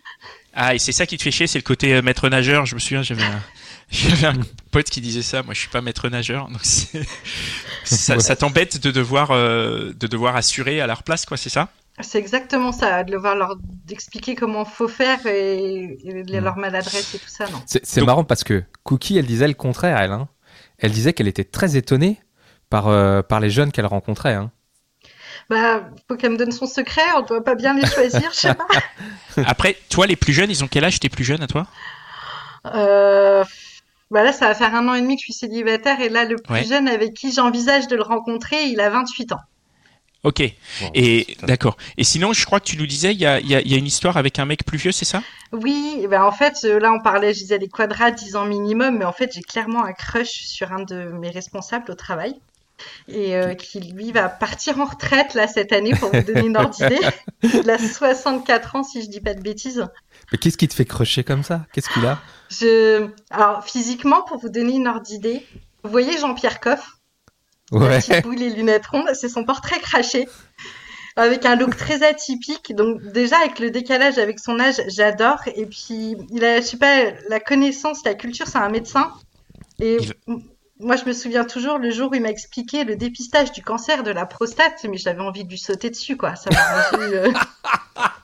[0.53, 2.65] Ah, et c'est ça qui te fait chier, c'est le côté euh, maître nageur.
[2.65, 3.41] Je me souviens, j'avais un,
[3.91, 4.35] j'avais un
[4.71, 5.41] pote qui disait ça.
[5.43, 6.63] Moi, je suis pas maître nageur, donc
[7.83, 8.19] ça, Ouais.
[8.19, 11.37] ça t'embête de devoir, euh, de devoir assurer à leur place, quoi.
[11.37, 11.69] C'est ça?
[12.01, 13.55] C'est exactement ça, de devoir leur
[13.89, 16.43] expliquer comment faut faire et, et Mm.
[16.43, 17.61] leur maladresse et tout ça, non.
[17.65, 20.11] C'est c'est Donc- marrant parce que Cookie, elle disait le contraire, elle.
[20.11, 20.27] hein.
[20.77, 22.19] Elle disait qu'elle était très étonnée
[22.69, 24.33] par, euh, par les jeunes qu'elle rencontrait.
[24.33, 24.51] hein.
[25.49, 28.53] Bah, faut qu'elle me donne son secret, on doit pas bien les choisir, je sais
[28.55, 28.67] pas.
[29.45, 31.65] Après, toi, les plus jeunes, ils ont quel âge T'es plus jeune à toi?
[32.73, 33.43] Euh,
[34.11, 36.25] bah là, ça va faire un an et demi que je suis célibataire et là,
[36.25, 36.63] le plus Ouais.
[36.63, 39.39] jeune avec qui j'envisage de le rencontrer, il a 28 ans.
[40.25, 40.41] Ok.
[40.81, 41.77] Bon, Et d'accord.
[41.97, 43.73] Et sinon, je crois que tu nous disais, il y a, il y a- y
[43.73, 45.21] a une histoire avec un mec plus vieux, c'est ça?
[45.53, 48.97] Oui, ben en fait, euh, là, on parlait, je disais les quadras, 10 ans minimum,
[48.97, 52.35] mais en fait, j'ai clairement un crush sur un de mes responsables au travail.
[53.07, 56.57] Et euh, qui, lui, va partir en retraite, là, cette année, pour vous donner une
[56.57, 56.99] ordre d'idée.
[57.43, 59.85] Il a 64 ans, si je dis pas de bêtises.
[60.31, 61.65] Mais qu'est-ce qui te fait crocher comme ça?
[61.71, 62.19] Qu'est-ce qu'il a?
[62.49, 63.07] Je...
[63.29, 65.45] Alors, physiquement, pour vous donner une ordre d'idée,
[65.83, 66.94] vous voyez Jean-Pierre Coff?
[67.71, 67.99] Ouais.
[67.99, 70.27] petite boule et lunettes rondes, c'est son portrait craché.
[71.17, 72.75] Avec un look très atypique.
[72.75, 75.39] Donc, déjà, avec le décalage avec son âge, j'adore.
[75.55, 79.13] Et puis, il a, je sais pas, la connaissance, la culture, c'est un médecin.
[79.79, 79.97] Et
[80.27, 80.41] Il
[80.79, 84.03] moi, je me souviens toujours le jour où il m'a expliqué le dépistage du cancer
[84.03, 86.35] de la prostate, mais j'avais envie de lui sauter dessus, quoi.
[86.35, 87.31] Ça m'a rendu, euh,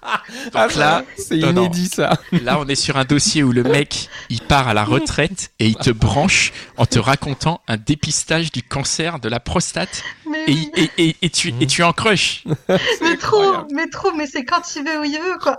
[0.53, 1.61] Donc là, c'est non, non.
[1.63, 2.17] inédit ça.
[2.43, 5.67] là, on est sur un dossier où le mec, il part à la retraite et
[5.67, 10.03] il te branche en te racontant un dépistage du cancer de la prostate
[10.47, 12.43] et, oui, et, et, et tu, et tu en crush.
[13.01, 15.57] mais trop, mais trop, mais c'est quand il veut où il veut, quoi.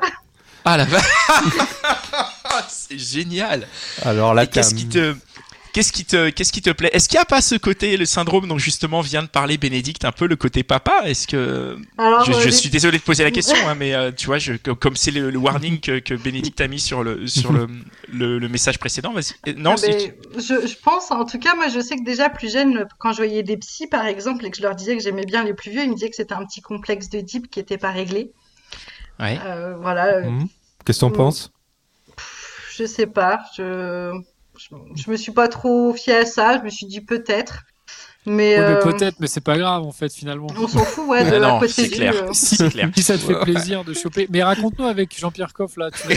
[0.65, 1.05] Ah la vache
[2.69, 3.67] C'est génial
[4.03, 5.15] Alors là, Et qu'est-ce qui te
[5.73, 6.91] Qu'est-ce qui te, qu'est-ce qui te plaît?
[6.93, 10.05] Est-ce qu'il n'y a pas ce côté, le syndrome dont justement vient de parler Bénédicte,
[10.05, 11.01] un peu le côté papa?
[11.05, 13.95] Est-ce que Alors, je, euh, je les- suis désolé de poser la question, hein, mais
[13.95, 17.03] euh, tu vois, je, comme- c'est le, le warning que, que Bénédicte a mis sur
[17.03, 17.67] le sur le,
[18.13, 19.33] le, le message précédent, vas-y.
[19.49, 22.29] Euh, Non, Ah ben, je, je pense, en tout cas, moi, je sais que déjà
[22.29, 25.03] plus jeune, quand je voyais des psys, par exemple, et que je leur disais que
[25.03, 27.51] j'aimais bien les plus vieux, ils me disaient que c'était un petit complexe de Deep
[27.51, 28.31] qui n'était pas réglé.
[29.21, 29.39] ouais.
[29.47, 30.49] Euh, voilà, Mhm.
[30.85, 31.17] Qu'est-ce que t'en Mm.
[31.17, 31.51] penses?
[32.77, 34.13] Je sais pas, je,
[34.59, 34.69] je,
[35.03, 37.63] je me suis pas trop fiée à ça, je me suis dit peut-être,
[38.27, 40.47] mais, Ouais, mais euh, Peut-être, mais c'est pas grave en fait finalement.
[40.57, 42.15] on s'en fout, ouais, de la non, c'est clair.
[42.15, 42.29] euh.
[42.33, 42.89] Si, clair.
[42.95, 44.27] Si ça te fait plaisir de choper.
[44.31, 45.91] Mais raconte-nous avec Jean-Pierre Coff là.
[45.91, 46.07] Tu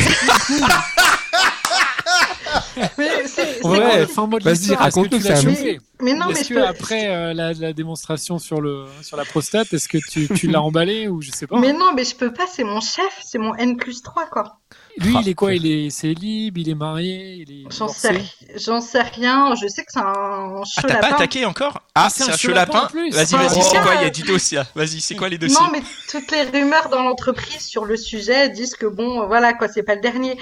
[2.98, 4.06] Mais c'est Ouais, compliqué.
[4.08, 6.64] fin mot de Vas-y, raconte-nous, un- chopé Mais non, mais que peux...
[6.66, 10.62] après euh, la, la démonstration sur le sur la prostate, est-ce que tu, tu l'as
[10.62, 13.38] emballé ou je sais pas Mais non, mais je peux pas, c'est mon chef, c'est
[13.40, 14.58] mon N plus 3, quoi.
[14.98, 18.22] Lui, il est quoi Il est célib, il est marié, il est J'en sais,
[18.56, 21.82] j'en sais rien, je sais que c'est un Ah, chaud t'as pas attaqué encore?
[21.94, 23.12] Ah, c'est c'est un un chaud chaud lapin lapin en plus.
[23.12, 23.96] Vas-y, vas-y, c'est c'est quoi.
[23.96, 24.62] Il y a du dossier.
[24.76, 25.58] Vas-y, c'est quoi les dossiers?
[25.60, 29.54] Non, mais toutes les rumeurs dans l'entreprise sur le sujet disent que bon, euh, voilà,
[29.54, 30.38] quoi, c'est pas le dernier.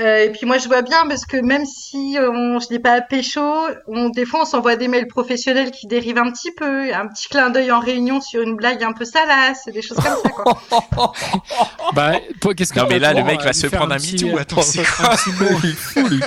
[0.00, 2.78] Euh, et puis moi, je vois bien parce que même si euh, on, je n'ai
[2.78, 3.42] pas pécho,
[3.86, 7.28] on, des fois, on s'envoie des mails professionnels qui dérivent un petit peu, un petit
[7.28, 11.12] clin d'œil en réunion sur une blague un peu salace, des choses comme ça, quoi.
[11.94, 12.12] Bah,
[12.56, 14.24] qu'est-ce que Non, mais là, le mec à va lui se faire prendre un petit-
[14.24, 14.38] MeToo.
[14.38, 15.58] Attends, c'est quoi un petit mot.
[15.62, 16.20] Il est fou, lui.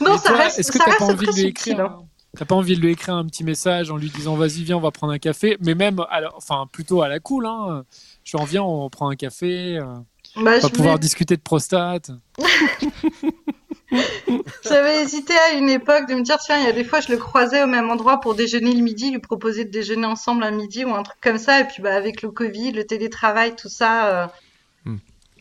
[0.00, 1.98] Non, Et ça reste, Est-ce que t'as pas envie de lui écrire hein.
[2.00, 2.04] un-
[2.36, 4.80] T'as pas envie de lui écrire un petit message en lui disant vas-y viens on
[4.80, 7.84] va prendre un café, mais même à la- enfin plutôt à la cool hein.
[8.24, 10.00] Genre viens on prend un café, euh, Bah,
[10.36, 12.10] on va je pouvoir discuter de prostate.
[14.64, 17.12] J'avais hésité à une époque de me dire, tiens, il y a des fois, je
[17.12, 20.50] le croisais au même endroit pour déjeuner le midi, lui proposer de déjeuner ensemble un
[20.50, 21.60] midi ou un truc comme ça.
[21.60, 24.24] Et puis, bah, avec le Covid, le télétravail, tout ça.
[24.24, 24.26] euh.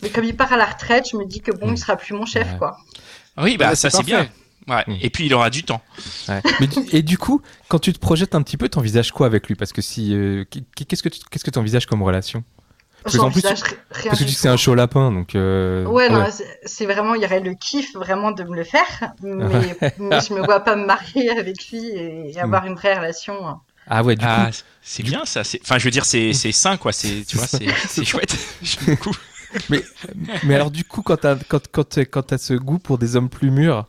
[0.04, 2.14] Mais comme il part à la retraite, je me dis que bon, il sera plus
[2.14, 2.58] mon chef, Ouais.
[2.60, 2.78] quoi.
[3.38, 4.28] Oui, bah Ouais, ça c'est bien.
[4.68, 4.84] Ouais.
[4.88, 4.96] Mm.
[5.02, 5.82] Et puis il aura du temps.
[6.30, 6.42] Ouais.
[6.60, 9.48] Mais du- et du coup, quand tu te projettes un petit peu, t'envisages quoi avec
[9.48, 9.56] lui?
[9.56, 12.44] Parce que si, euh, qu- qu'est-ce que tu, qu'est-ce que t'envisages comme relation?
[13.04, 15.36] Parce qu'en plus, rien Parce que tu du dis que c'est un chaud lapin, donc.
[15.36, 16.26] euh, Ouais, non,
[16.66, 20.34] c'est- vraiment, il y aurait le kiff vraiment de me le faire, mais, mais je
[20.34, 23.36] me vois pas me marier avec lui et, et avoir une vraie relation.
[23.90, 24.58] Ah ouais, du Ah, coup.
[24.82, 25.42] c'est bien ça.
[25.64, 26.94] Enfin, je veux dire, c'est c'est sain quoi.
[26.94, 28.34] C'est tu vois, c'est c'est chouette.
[28.62, 29.12] J'aime beaucoup.
[29.70, 29.90] Mais,
[30.42, 33.16] mais alors du coup, quand t'as quand, quand, t'as- quand t'as ce goût pour des
[33.16, 33.88] hommes plus mûrs,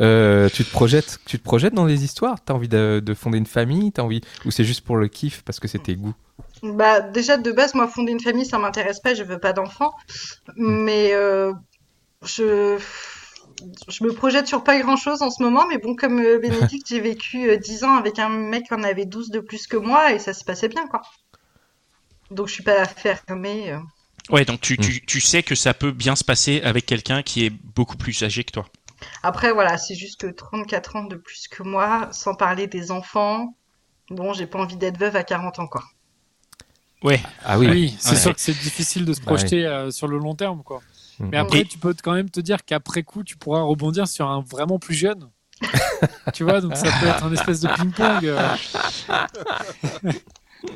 [0.00, 2.42] euh, tu te projettes, tu te projettes dans les histoires?
[2.44, 5.42] T'as envie de, de fonder une famille, t'as envie, ou c'est juste pour le kiff
[5.42, 6.14] parce que c'est tes goûts?
[6.62, 9.92] Bah, déjà, de base, moi, fonder une famille, ça m'intéresse pas, je veux pas d'enfants.
[10.56, 11.52] Mais euh,
[12.24, 12.78] je,
[13.88, 15.66] je me projette sur pas grand-chose en ce moment.
[15.68, 18.82] Mais bon, comme euh, Bénédicte, j'ai vécu euh, 10 ans avec un mec qui en
[18.82, 21.02] avait 12 de plus que moi et ça se passait bien, quoi.
[22.30, 23.74] Donc, je suis pas fermée.
[24.30, 27.44] Ouais, donc tu, tu, tu sais que ça peut bien se passer avec quelqu'un qui
[27.44, 28.66] est beaucoup plus âgé que toi.
[29.22, 33.54] Après, voilà, c'est juste que 34 ans de plus que moi, sans parler des enfants.
[34.10, 35.84] Bon, j'ai pas envie d'être veuve à 40 ans, quoi.
[37.02, 37.20] Ouais.
[37.44, 37.96] Ah Oui, oui.
[37.98, 38.16] c'est Ouais.
[38.16, 40.80] sûr que c'est difficile de se Bah projeter euh, sur le long terme quoi.
[41.18, 41.28] Mm.
[41.32, 44.26] Mais après Et- tu peux quand même te dire qu'après coup tu pourras rebondir sur
[44.30, 45.28] un vraiment plus jeune.
[46.32, 48.24] tu vois donc ça peut être un espèce de ping-pong.
[48.24, 48.56] euh.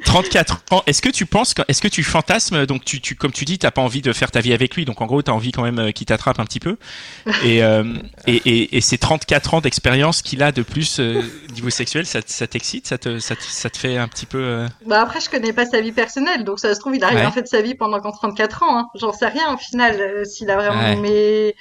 [0.04, 0.82] 34 ans.
[0.86, 3.58] Est-ce que tu penses, que- est-ce que tu fantasmes, donc tu, tu, comme tu dis,
[3.58, 5.62] t'as pas envie de faire ta vie avec lui, donc en gros t'as envie quand
[5.62, 6.76] même euh, qu'il t'attrape un petit peu.
[7.44, 7.84] Et, euh,
[8.26, 11.22] et, et, et ces 34 ans d'expérience qu'il a de plus euh,
[11.54, 14.38] niveau sexuel, ça, t'excite, ça te, ça, te, ça te fait un petit peu.
[14.38, 17.08] euh, Bah après, je connais pas sa vie personnelle, donc ça se trouve, il a
[17.08, 17.32] rien Ouais.
[17.32, 18.78] fait de sa vie pendant qu'en 34 ans.
[18.78, 18.88] Hein.
[18.94, 20.80] J'en sais rien au final, euh, s'il a vraiment.
[20.80, 20.96] Ouais.
[20.96, 21.54] Mais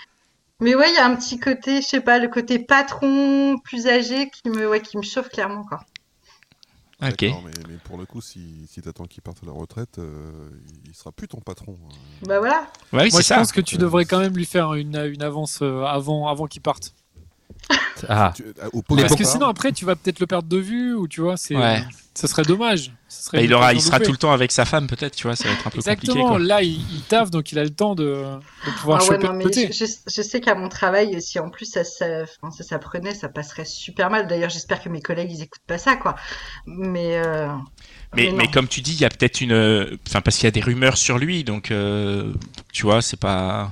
[0.59, 3.87] mais ouais, il y a un petit côté, je sais pas, le côté patron plus
[3.87, 5.81] âgé qui me ouais, qui me chauffe clairement quoi.
[7.01, 7.10] Ok.
[7.21, 10.49] D'accord, mais, mais pour le coup, si, si t'attends qu'il parte à la retraite, euh,
[10.86, 11.77] il sera plus ton patron.
[11.86, 11.93] hein.
[12.23, 12.62] Bah voilà.
[12.91, 13.36] Ouais, oui, Moi je ça.
[13.38, 16.62] pense que tu devrais quand même lui faire une, une avance euh, avant avant qu'il
[16.63, 16.95] parte.
[18.08, 18.32] Ah.
[18.36, 21.08] Tu- euh, au Parce que sinon après tu vas peut-être le perdre de vue ou
[21.08, 21.84] tu vois c'est Ouais.
[22.13, 22.91] ça serait dommage.
[23.10, 25.36] Serait Bah, il aura, il sera tout le temps avec sa femme, peut-être, tu vois,
[25.36, 25.91] ça va être un peu compliqué.
[25.91, 26.27] Exactement.
[26.30, 26.39] Quoi.
[26.39, 29.27] Là il, il taffe donc il a le temps de, de pouvoir Ah ouais, choper
[29.27, 32.51] non, mais je, je, je sais qu'à mon travail, si en plus ça, ça, enfin,
[32.56, 34.27] ça s'apprenait, ça passerait super mal.
[34.27, 36.15] D'ailleurs, j'espère que mes collègues ils écoutent pas ça quoi.
[36.67, 37.47] Mais euh,
[38.15, 40.51] Mais, comme tu dis, il y a peut-être une, euh, enfin parce qu'il y a
[40.51, 42.32] des rumeurs sur lui, donc euh,
[42.73, 43.71] tu vois, c'est pas,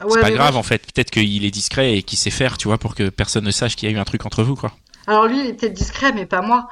[0.00, 0.82] c'est Ouais, pas grave moi, en fait.
[0.92, 3.76] Peut-être qu'il est discret et qu'il sait faire, tu vois, pour que personne ne sache
[3.76, 4.72] qu'il y a eu un truc entre vous, quoi.
[5.06, 6.68] Alors lui, il est peut-être discret, mais pas moi.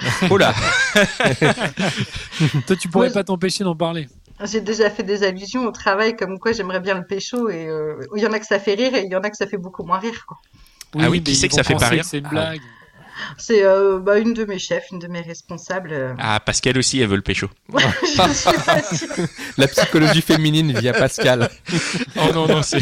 [0.30, 0.52] Oh là.
[2.66, 3.12] Toi tu pourrais Ouais.
[3.12, 4.08] pas t'empêcher d'en parler.
[4.44, 7.94] J'ai déjà fait des allusions au travail comme quoi j'aimerais bien le pécho et euh,
[8.16, 9.46] il y en a que ça fait rire et il y en a que ça
[9.46, 10.38] fait beaucoup moins rire quoi.
[10.98, 12.60] Ah oui, mais qui sait que ça fait pas rire C'est une Ah blague.
[13.38, 15.90] C'est euh, bah, une de mes chefs, une de mes responsables.
[15.92, 16.14] euh.
[16.18, 17.48] Ah, Pascal aussi, elle veut le pécho.
[17.72, 19.26] Je.
[19.56, 21.48] La psychologie féminine via Pascal.
[22.16, 22.78] Oh non, non, c'est.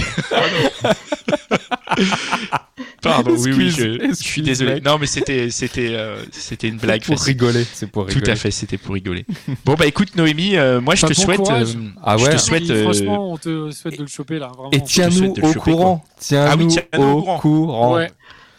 [3.03, 4.75] Pardon, oui, oui, Excuse, je, je excuse, suis désolé.
[4.75, 4.85] mec.
[4.85, 7.33] Non, mais c'était, c'était, euh, c'était une blague pour facile.
[7.33, 8.33] rigoler, c'est pour Tout rigoler.
[8.33, 9.27] à fait, c'était pour rigoler.
[9.65, 11.67] Bon bah écoute Noémie, euh, moi je te bon souhaite, euh,
[12.03, 12.33] Ah je ouais.
[12.33, 14.49] te souhaite, Oui, Franchement, on te souhaite de le choper là.
[14.55, 14.71] Vraiment.
[14.71, 16.05] Et te tiens-nous au courant.
[16.21, 17.39] Tiens-nous Ah oui, tiens-nous au au courant.
[17.41, 17.95] courant.
[17.97, 18.11] Ouais.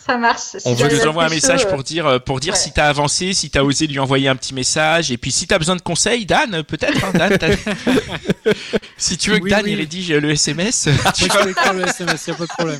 [0.05, 0.41] Ça marche.
[0.41, 2.59] Si On veut nous à envoie un message euh, pour dire, euh, pour dire ouais.
[2.59, 5.57] si t'as avancé, si t'as osé lui envoyer un petit message, et puis si t'as
[5.57, 7.37] besoin de conseils, Dan, euh, peut-être, hein, Dan,
[8.97, 9.71] si tu veux que Oui, Dan oui.
[9.71, 12.79] il rédige euh, le SMS, tu écrire le SMS, y a pas de problème.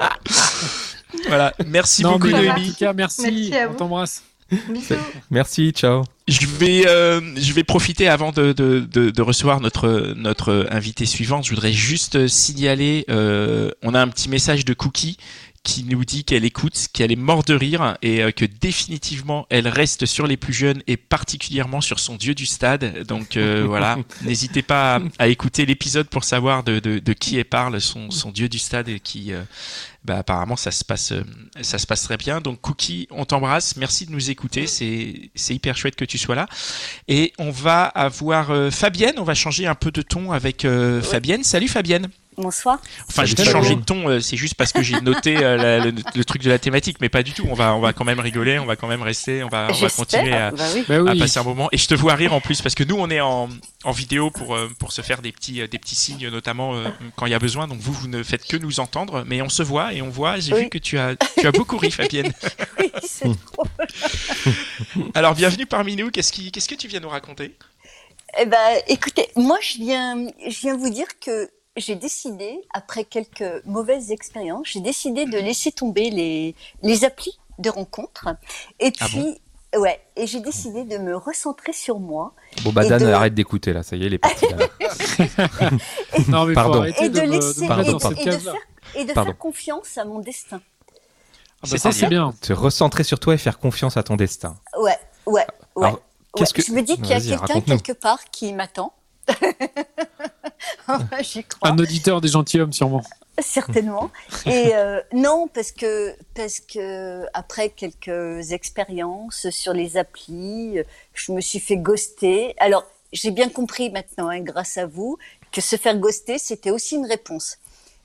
[1.28, 1.54] voilà.
[1.66, 2.74] Merci non, beaucoup Noémie.
[2.94, 3.22] merci.
[3.22, 4.22] Merci on t'embrasse.
[4.68, 4.94] Bisous.
[5.30, 6.04] Merci, ciao.
[6.26, 11.06] Je vais, euh, je vais profiter avant de, de, de, de recevoir notre notre invité
[11.06, 11.44] suivante.
[11.44, 15.16] Je voudrais juste signaler, euh, on a un petit message de Cookie
[15.62, 19.68] qui nous dit qu'elle écoute, qu'elle est morte de rire et euh, que définitivement elle
[19.68, 23.04] reste sur les plus jeunes et particulièrement sur son dieu du stade.
[23.06, 27.36] Donc euh, voilà, n'hésitez pas à, à écouter l'épisode pour savoir de, de, de qui
[27.36, 29.42] elle parle, son, son dieu du stade et qui euh,
[30.04, 31.22] bah, apparemment ça se passe euh,
[31.60, 32.40] ça se passe très bien.
[32.40, 36.34] Donc Cookie, on t'embrasse, merci de nous écouter, c'est c'est hyper chouette que tu sois
[36.34, 36.46] là.
[37.08, 41.02] Et on va avoir euh, Fabienne, on va changer un peu de ton avec euh,
[41.02, 41.44] Fabienne.
[41.44, 42.08] Salut Fabienne.
[42.40, 42.80] Bonsoir.
[43.08, 43.50] Enfin, Salut.
[43.50, 46.42] changer de ton, euh, c'est juste parce que j'ai noté euh, la- le, le truc
[46.42, 47.46] de la thématique, mais pas du tout.
[47.50, 49.72] On va, on va quand même rigoler, on va quand même rester, on va, on
[49.72, 49.96] va J'espère.
[49.96, 50.84] continuer à, Bah oui.
[50.88, 51.68] Bah à passer un moment.
[51.72, 53.48] Et je te vois rire en plus parce que nous, on est en,
[53.84, 56.74] en vidéo pour euh, pour se faire des petits des petits signes, notamment
[57.16, 57.68] quand il y a besoin.
[57.68, 60.38] Donc vous, vous ne faites que nous entendre, mais on se voit et on voit.
[60.40, 60.60] J'ai Oui.
[60.62, 62.32] vu que tu as tu as beaucoup ri, Fabienne.
[62.78, 63.68] Oui, c'est drôle.
[65.14, 66.10] Alors bienvenue parmi nous.
[66.10, 67.54] Qu'est-ce qui qu'est-ce que tu viens nous raconter?
[68.40, 70.16] Eh ben, écoutez, moi, je viens,
[70.48, 75.72] je viens vous dire que j'ai décidé, après quelques mauvaises expériences, j'ai décidé de laisser
[75.72, 78.28] tomber les, les applis de rencontres.
[78.80, 79.40] Et Ah puis,
[79.76, 83.72] ouais, et j'ai décidé de me recentrer sur moi Bon, bah, Dan, de- arrête d'écouter
[83.72, 84.46] là, ça y est, il est parti.
[86.28, 86.84] Non, mais Pardon.
[86.84, 88.54] et de, de me- laisser, Pardon, et, cette et de faire,
[88.96, 90.60] et de faire confiance à mon destin.
[91.62, 92.34] Ah bah ça, c'est bien.
[92.42, 94.56] Se recentrer sur toi et faire confiance à ton destin.
[94.80, 95.86] Ouais, ouais, ouais.
[95.86, 96.00] Alors,
[96.34, 98.92] qu'est-ce Ouais, que- Je me dis qu'il y a quelqu'un quelque part qui m'attend.
[100.86, 101.68] Crois.
[101.68, 103.02] Un auditeur des gentilshommes, sûrement.
[103.38, 104.10] Certainement.
[104.46, 110.78] Et euh, non, parce que parce que après quelques expériences sur les applis,
[111.14, 112.54] je me suis fait ghoster.
[112.58, 115.18] Alors j'ai bien compris maintenant, hein, grâce à vous,
[115.52, 117.58] que se faire ghoster c'était aussi une réponse.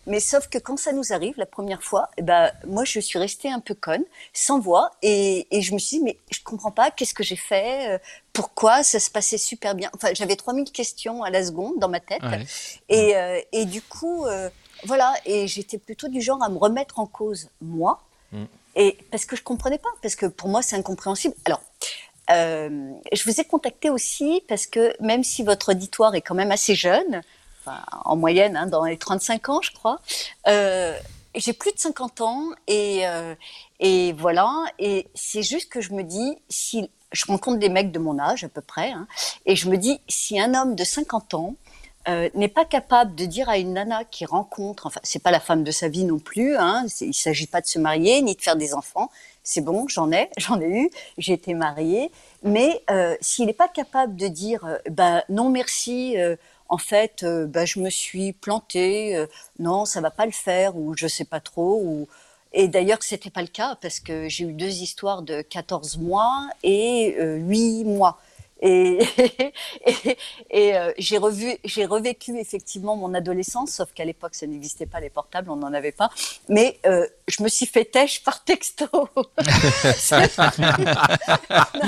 [0.07, 3.17] Mais sauf que quand ça nous arrive la première fois, eh ben moi je suis
[3.17, 6.71] restée un peu conne, sans voix, et, et je me suis dit mais je comprends
[6.71, 7.97] pas, qu'est-ce que j'ai fait, euh,
[8.35, 9.89] pourquoi ça se passait super bien.
[9.95, 12.21] Enfin j'avais 3000 questions à la seconde dans ma tête.
[12.21, 12.45] Ouais.
[12.89, 14.49] Et, euh, et du coup, euh,
[14.83, 18.45] voilà, et j'étais plutôt du genre à me remettre en cause, moi, Mm.
[18.75, 21.35] et parce que je comprenais pas, parce que pour moi c'est incompréhensible.
[21.45, 21.61] Alors,
[22.31, 26.51] euh, je vous ai contacté aussi parce que même si votre auditoire est quand même
[26.51, 27.21] assez jeune,
[27.61, 29.99] enfin, en moyenne, hein, dans les 35 ans, je crois,
[30.47, 30.97] euh,
[31.35, 33.35] j'ai plus de 50 ans et, euh,
[33.79, 37.99] et voilà, et c'est juste que je me dis, si je rencontre des mecs de
[37.99, 39.07] mon âge à peu près, hein,
[39.45, 41.55] et je me dis, si un homme de 50 ans
[42.07, 45.39] euh, n'est pas capable de dire à une nana qui rencontre, enfin c'est pas la
[45.39, 48.41] femme de sa vie non plus, hein, il s'agit pas de se marier ni de
[48.41, 49.09] faire des enfants,
[49.43, 52.11] c'est bon, j'en ai, j'en ai eu, j'ai été mariée,
[52.43, 56.15] mais euh, s'il n'est pas capable de dire, bah non merci,
[56.67, 59.25] en fait, bah, je me suis plantée,
[59.59, 62.07] non ça va pas le faire ou je sais pas trop ou
[62.55, 66.47] et d'ailleurs, c'était pas le cas parce que j'ai eu deux histoires de 14 mois
[66.63, 68.17] et euh, 8 mois.
[68.65, 68.99] Et,
[70.75, 75.09] euh, j'ai revu, j'ai revécu effectivement mon adolescence, sauf qu'à l'époque ça n'existait pas les
[75.09, 76.09] portables, on n'en avait pas.
[76.49, 78.85] Mais euh, je me suis fait têche par texto.
[78.93, 79.07] non,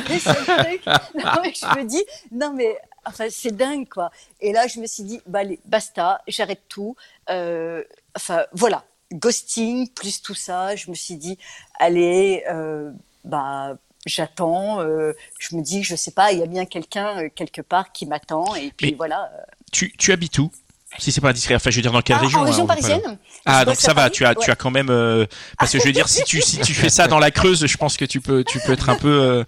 [0.09, 0.85] mais truc.
[0.85, 4.11] Non, mais je me dis, non mais enfin c'est dingue quoi.
[4.41, 6.95] Et là je me suis dit, bah allez, basta, j'arrête tout.
[7.29, 7.83] Euh,
[8.15, 10.75] enfin voilà, ghosting plus tout ça.
[10.75, 11.37] Je me suis dit,
[11.79, 12.91] allez, euh,
[13.23, 14.79] bah j'attends.
[14.81, 17.91] euh, je me dis, je sais pas, il y a bien quelqu'un euh, quelque part
[17.91, 18.55] qui m'attend.
[18.55, 19.31] Et puis Mais- voilà.
[19.71, 20.51] Tu tu habites où?
[20.99, 22.67] Si c'est pas indiscret, enfin je veux dire dans quelle Ah, région en région hein,
[22.67, 23.17] pas- parisienne.
[23.45, 25.25] Ah donc ça va, Paris, tu as tu as quand même euh,
[25.59, 27.77] parce que je veux dire si tu si tu fais ça dans la Creuse, je
[27.77, 29.43] pense que tu peux tu peux être un peu euh,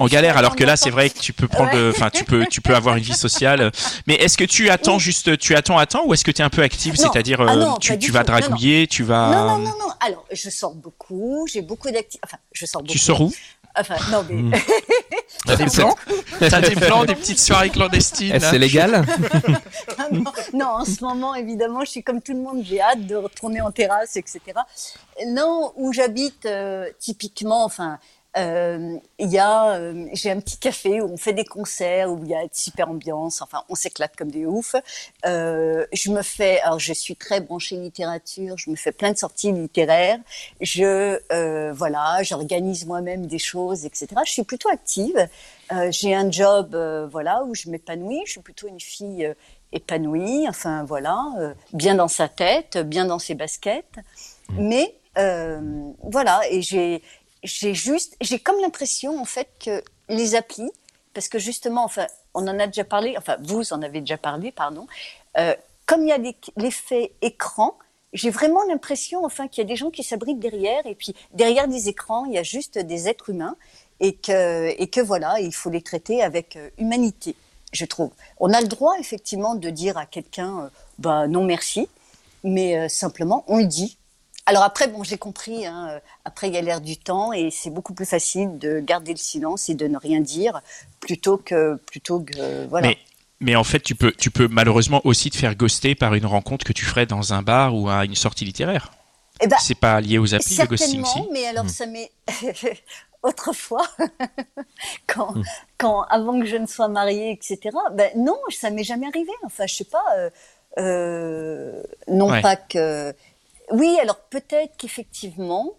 [0.00, 2.46] en galère alors que là c'est vrai que tu peux prendre euh, enfin tu peux
[2.46, 3.70] tu peux avoir une vie sociale.
[4.06, 5.00] Mais est-ce que tu attends Oui.
[5.00, 7.10] juste tu attends attends ou est-ce que tu es un peu active, Non.
[7.12, 8.30] c'est-à-dire Ah euh, non, tu tu vas tout.
[8.32, 8.40] Non, non.
[8.46, 9.92] dragouiller, tu vas Non, non, non, non.
[10.00, 12.20] Alors, je sors beaucoup, j'ai beaucoup d'activités.
[12.24, 12.92] Enfin, je sors beaucoup.
[12.92, 13.32] tu sors où?
[13.76, 14.58] Enfin, non, mais.
[15.46, 15.96] T'as des plans
[16.38, 19.04] T'as des plans, des petites soirées clandestines Est-ce c'est légal?
[20.12, 23.16] Non, non, en ce moment, évidemment, je suis comme tout le monde, j'ai hâte de
[23.16, 24.40] retourner en terrasse, etc.
[25.28, 27.96] Non, où j'habite, euh, typiquement, enfin, euh,
[28.36, 32.30] il y a, euh, j'ai un petit café où on fait des concerts, où il
[32.30, 34.74] y a une super ambiance, enfin, on s'éclate comme des oufs.
[35.24, 39.18] Euh, je me fais, alors je suis très branchée littérature, je me fais plein de
[39.18, 40.18] sorties littéraires,
[40.60, 44.08] je, euh, voilà, j'organise moi-même des choses, etc.
[44.24, 45.28] Je suis plutôt active.
[45.72, 48.22] Euh, j'ai un job, euh, voilà, où je m'épanouis.
[48.26, 49.34] Je suis plutôt une fille euh,
[49.72, 53.96] épanouie, enfin voilà, euh, bien dans sa tête, bien dans ses baskets.
[54.52, 55.60] Mais euh,
[56.02, 57.02] voilà, et j'ai,
[57.44, 60.70] j'ai juste, j'ai comme l'impression en fait que les applis,
[61.12, 64.50] parce que justement, enfin, on en a déjà parlé, enfin vous en avez déjà parlé,
[64.50, 64.86] pardon.
[65.38, 65.54] euh,
[65.86, 66.18] comme il y a
[66.56, 67.76] l'effet écran,
[68.14, 71.68] j'ai vraiment l'impression, enfin, qu'il y a des gens qui s'abritent derrière, et puis derrière
[71.68, 73.56] des écrans, il y a juste des êtres humains,
[74.00, 77.36] et que, et que voilà, il faut les traiter avec euh, humanité,
[77.72, 78.10] je trouve.
[78.38, 81.88] On a le droit, effectivement, de dire à quelqu'un, euh, bah non merci,
[82.44, 83.98] mais simplement, on le dit.
[84.46, 85.66] Alors après, bon, j'ai compris.
[85.66, 88.80] Hein, euh, après, il y a l'air du temps et c'est beaucoup plus facile de
[88.80, 90.60] garder le silence et de ne rien dire
[91.00, 92.88] plutôt que plutôt que voilà.
[92.88, 92.98] Mais,
[93.40, 96.64] mais en fait, tu peux, tu peux malheureusement aussi te faire ghoster par une rencontre
[96.64, 98.92] que tu ferais dans un bar ou à une sortie littéraire.
[99.40, 102.10] Eh ben, c'est pas lié aux applis le ghosting, si mais alors ça m'est
[103.22, 103.84] autrefois,
[105.06, 105.34] quand,
[105.78, 107.76] quand avant que je ne sois mariée, etc.
[107.92, 109.32] Ben non, ça m'est jamais arrivé.
[109.44, 110.04] Enfin, je sais pas.
[110.18, 110.30] euh,
[110.78, 112.42] euh, non Ouais.
[112.42, 113.14] pas que.
[113.70, 115.72] Oui, alors peut-être qu'effectivement.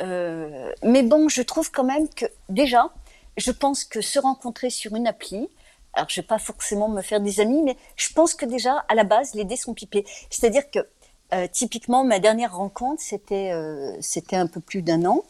[0.00, 2.90] euh, mais bon, je trouve quand même que déjà,
[3.36, 5.48] je pense que se rencontrer sur une appli.
[5.94, 8.94] Alors, je vais pas forcément me faire des amis, mais je pense que déjà, à
[8.94, 10.04] la base, les dés sont pipés.
[10.30, 10.80] C'est-à-dire que
[11.34, 15.24] euh, typiquement, ma dernière rencontre, c'était euh, c'était un peu plus d'un an,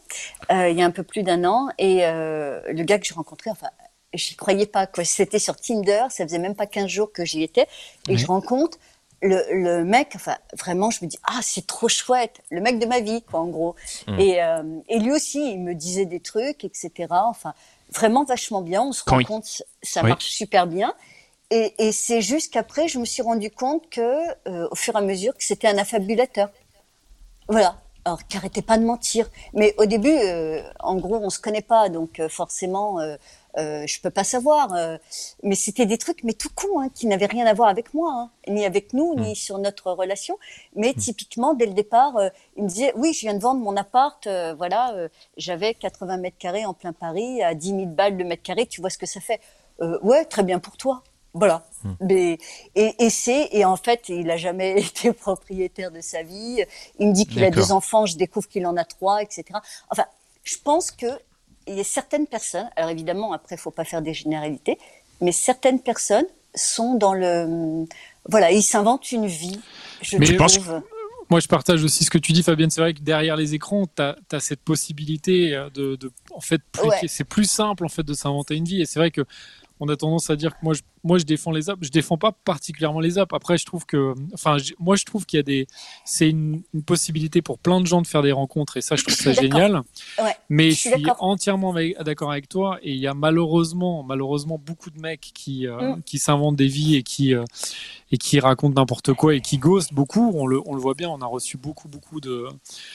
[0.51, 3.13] euh, il y a un peu plus d'un an, et euh, le gars que j'ai
[3.15, 3.67] rencontré, enfin,
[4.13, 4.87] j'y croyais pas.
[4.87, 5.03] quoi.
[5.03, 7.67] C'était sur Tinder, ça faisait même pas 15 jours que j'y étais,
[8.07, 8.77] et je rencontre
[9.21, 12.85] le, le mec, enfin, vraiment, je me dis, ah, c'est trop chouette, le mec de
[12.85, 13.75] ma vie, quoi, en gros.
[14.17, 16.91] Et, euh, et lui aussi, il me disait des trucs, etc.
[17.09, 17.53] Enfin,
[17.93, 18.81] vraiment vachement bien.
[18.83, 19.45] On se Quand rend il- compte,
[19.83, 20.09] ça Oui.
[20.09, 20.93] marche super bien.
[21.51, 24.99] Et, et c'est juste qu'après, je me suis rendu compte que, euh, au fur et
[24.99, 26.49] à mesure, que c'était un affabulateur.
[27.47, 27.75] Voilà.
[28.05, 29.29] Alors, qui arrêtait pas de mentir.
[29.53, 32.99] Mais au début, euh, en gros, on se connaît pas, donc euh, forcément,
[33.57, 34.73] euh, je peux pas savoir.
[34.73, 34.97] euh,
[35.43, 38.11] mais c'était des trucs, mais tout con, hein, qui n'avaient rien à voir avec moi,
[38.13, 40.37] hein, ni avec nous, ni sur notre relation.
[40.75, 43.75] Mais typiquement, dès le départ, euh, il me disait, oui, je viens de vendre mon
[43.75, 48.17] appart, euh, voilà, euh, j'avais 80 mètres carrés en plein Paris, à 10 000 balles
[48.17, 49.39] le mètre carré, tu vois ce que ça fait.
[49.81, 51.03] Euh, ouais, très bien pour toi.
[51.33, 51.63] Voilà.
[52.01, 52.39] Mais,
[52.75, 56.63] et, et c'est, et en fait, il a jamais été propriétaire de sa vie.
[56.97, 59.45] Il me dit qu'il a des enfants, je découvre qu'il en a trois, etc.
[59.89, 60.05] Enfin,
[60.43, 61.05] je pense que
[61.69, 64.77] il y a certaines personnes, alors évidemment, après, faut pas faire des généralités,
[65.21, 67.85] mais certaines personnes sont dans le,
[68.27, 69.59] voilà, ils s'inventent une vie.
[70.01, 70.81] Je Mais je pense trouve.
[71.29, 72.71] Moi, je partage aussi ce que tu dis, Fabienne.
[72.71, 76.61] C'est vrai que derrière les écrans, tu as, cette possibilité euh, de, de en fait,
[76.83, 77.07] Ouais.
[77.07, 78.81] c'est plus simple en fait de s'inventer une vie.
[78.81, 79.21] Et c'est vrai que
[79.79, 81.79] on a tendance à dire que moi, je, moi, je défends les apps.
[81.83, 83.33] Je défends pas particulièrement les apps.
[83.33, 85.67] Après, je trouve que, enfin, moi, je trouve qu'il y a des,
[86.05, 88.77] c'est une, une possibilité pour plein de gens de faire des rencontres.
[88.77, 89.81] Et ça, je trouve ça génial.
[90.21, 92.79] Ouais, Mais je suis entièrement d'accord avec toi.
[92.83, 96.01] Et il y a malheureusement, malheureusement, beaucoup de mecs qui, euh, Mm.
[96.03, 97.43] qui s'inventent des vies et qui, euh,
[98.11, 100.31] et qui racontent n'importe quoi et qui ghostent beaucoup.
[100.35, 101.09] On le, on le voit bien.
[101.09, 102.47] On a reçu beaucoup, beaucoup de,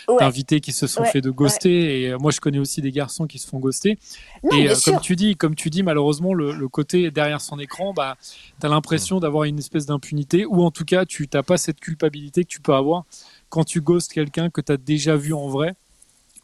[0.09, 0.17] Ouais.
[0.19, 2.03] d'invités qui se sont Ouais, fait de ghoster.
[2.03, 3.99] Et euh, moi, je connais aussi des garçons qui se font ghoster.
[4.43, 7.59] Non, et euh, comme tu dis, comme tu dis, malheureusement, le, le côté derrière son
[7.59, 8.17] écran, bah,
[8.61, 12.45] t'as l'impression d'avoir une espèce d'impunité, ou en tout cas, tu t'as pas cette culpabilité
[12.45, 13.05] que tu peux avoir
[13.49, 15.75] quand tu ghostes quelqu'un que t'as déjà vu en vrai.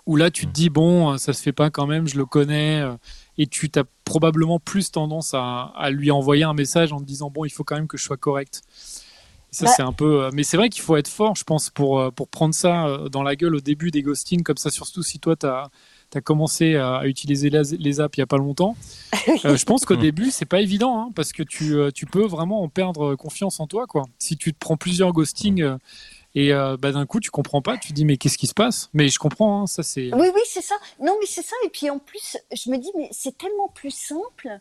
[0.07, 2.25] Où là, tu te dis bon, euh, ça se fait pas quand même, je le
[2.25, 2.95] connais, euh,
[3.39, 7.31] et tu as probablement plus tendance à, à lui envoyer un message en te disant
[7.31, 8.63] bon, il faut quand même que je sois correct.
[9.53, 10.25] Ça, Bah- c'est un peu.
[10.25, 13.23] euh, Mais c'est vrai qu'il faut être fort, je pense, pour, pour prendre ça dans
[13.23, 15.71] la gueule au début des ghostings, comme ça, surtout si toi, tu as,
[16.21, 18.77] commencé à, utiliser les, les apps il y a pas longtemps.
[19.45, 22.25] Euh, je pense qu'au début, c'est pas évident, hein, parce que tu, euh, tu peux
[22.25, 23.87] vraiment en perdre confiance en toi.
[23.87, 24.03] Quoi.
[24.19, 25.77] Si tu te prends plusieurs ghostings euh,
[26.35, 28.55] et euh, bah, d'un coup, tu comprends pas, tu te dis, mais qu'est-ce qui se
[28.55, 28.89] passe?
[28.93, 30.15] Mais je comprends, hein, ça c'est.
[30.15, 30.77] Oui, oui, c'est ça.
[31.01, 31.57] Non, mais c'est ça.
[31.65, 34.61] Et puis en plus, je me dis, mais c'est tellement plus simple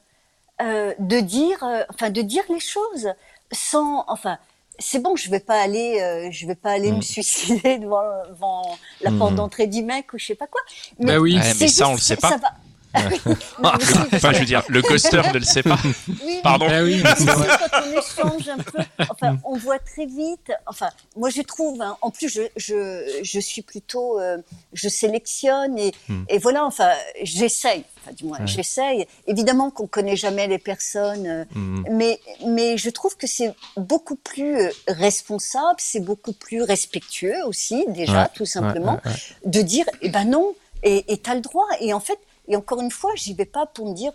[0.62, 3.10] euh, de dire, euh, enfin, de dire les choses
[3.52, 4.38] sans, enfin.
[4.80, 8.77] C'est bon, je vais pas aller, euh, je vais pas aller me suicider devant, devant
[9.01, 9.36] la porte Mm.
[9.36, 10.61] d'entrée du mec ou je sais pas quoi.
[10.99, 11.36] Bah oui.
[11.38, 12.30] Ouais, c'est mais ça, on le sait pas.
[12.30, 12.53] ça va.
[12.96, 15.78] Si, Enfin, je veux dire, le ghoster ne le sait pas.
[16.08, 16.68] oui, Pardon.
[16.68, 17.48] Bah oui, Mais vrai.
[17.72, 18.80] quand on échange un peu,
[19.10, 20.52] enfin, on voit très vite.
[20.66, 21.82] Enfin, moi, je trouve.
[21.82, 24.38] hein, en plus, je, je, je suis plutôt, euh,
[24.74, 25.92] je sélectionne et,
[26.30, 26.66] et voilà.
[26.66, 26.90] Enfin,
[27.22, 27.84] j'essaye.
[28.04, 29.06] Enfin, du moins, j'essaye.
[29.28, 31.86] Évidemment qu'on connaît jamais les personnes, euh, Mhm.
[31.92, 37.86] mais mais je trouve que c'est beaucoup plus euh, responsable, c'est beaucoup plus respectueux aussi
[37.90, 39.50] déjà, Ouais, tout simplement, ouais, ouais, ouais.
[39.52, 41.66] de dire, eh ben non, et tu as le droit.
[41.82, 42.18] Et en fait,
[42.50, 44.12] et encore une fois, j'y vais pas pour me dire.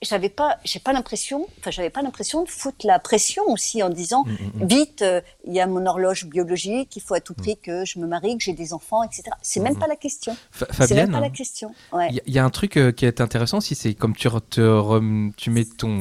[0.00, 3.88] J'avais pas, j'ai pas l'impression, enfin j'avais pas l'impression de foutre la pression aussi en
[3.90, 7.56] disant Mm, vite, euh, il y a mon horloge biologique, il faut à tout prix
[7.56, 9.24] que je me marie, que j'ai des enfants, etc.
[9.42, 10.36] C'est même pas la question.
[10.52, 11.74] Fa- C'est même Fabienne, pas la question.
[11.92, 12.06] Ouais.
[12.10, 14.14] il y, a- il y a un truc euh, qui est intéressant aussi, c'est comme
[14.14, 15.98] tu, te mets ton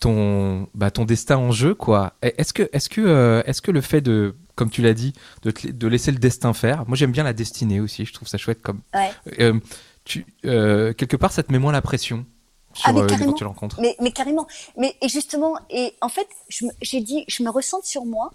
[0.00, 2.14] ton bah, ton destin en jeu quoi.
[2.22, 5.12] Est-ce que est-ce que euh, est-ce que le fait de comme tu l'as dit
[5.42, 6.84] de, te- de laisser le destin faire.
[6.88, 9.10] Moi j'aime bien la destinée aussi, je trouve ça chouette comme Ouais.
[9.40, 9.58] Euh,
[10.06, 12.24] tu euh, quelque part ça te met moins la pression
[12.72, 13.32] sur Ah, mais euh, carrément.
[13.32, 13.80] quand tu rencontres.
[13.80, 14.46] Mais, mais carrément.
[14.76, 16.28] Mais et justement, et en fait,
[16.80, 18.30] j'ai dit, je me ressens sur moi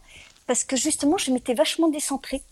[0.48, 2.44] parce que justement, je m'étais vachement décentrée.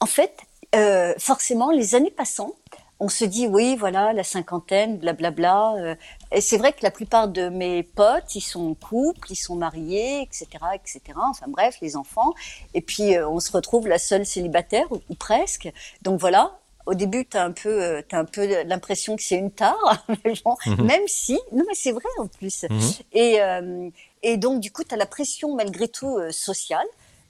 [0.00, 0.36] En fait,
[0.74, 2.52] euh, forcément, les années passant,
[2.98, 5.96] on se dit oui, voilà, la cinquantaine, blablabla.
[6.32, 9.54] et c'est vrai que la plupart de mes potes, ils sont en couple, ils sont
[9.54, 11.00] mariés, etc., etc.
[11.16, 12.32] Enfin bref, les enfants.
[12.74, 15.70] Et puis on se retrouve la seule célibataire ou presque.
[16.02, 16.58] Donc voilà.
[16.86, 20.04] Au début, t'as un peu, euh, t'as un peu l'impression que c'est une tare,
[20.44, 22.64] bon, même si, non mais c'est vrai en plus.
[22.70, 22.80] Mhm.
[23.12, 23.90] Et, euh,
[24.22, 26.86] et donc du coup, t'as la pression malgré tout euh, sociale,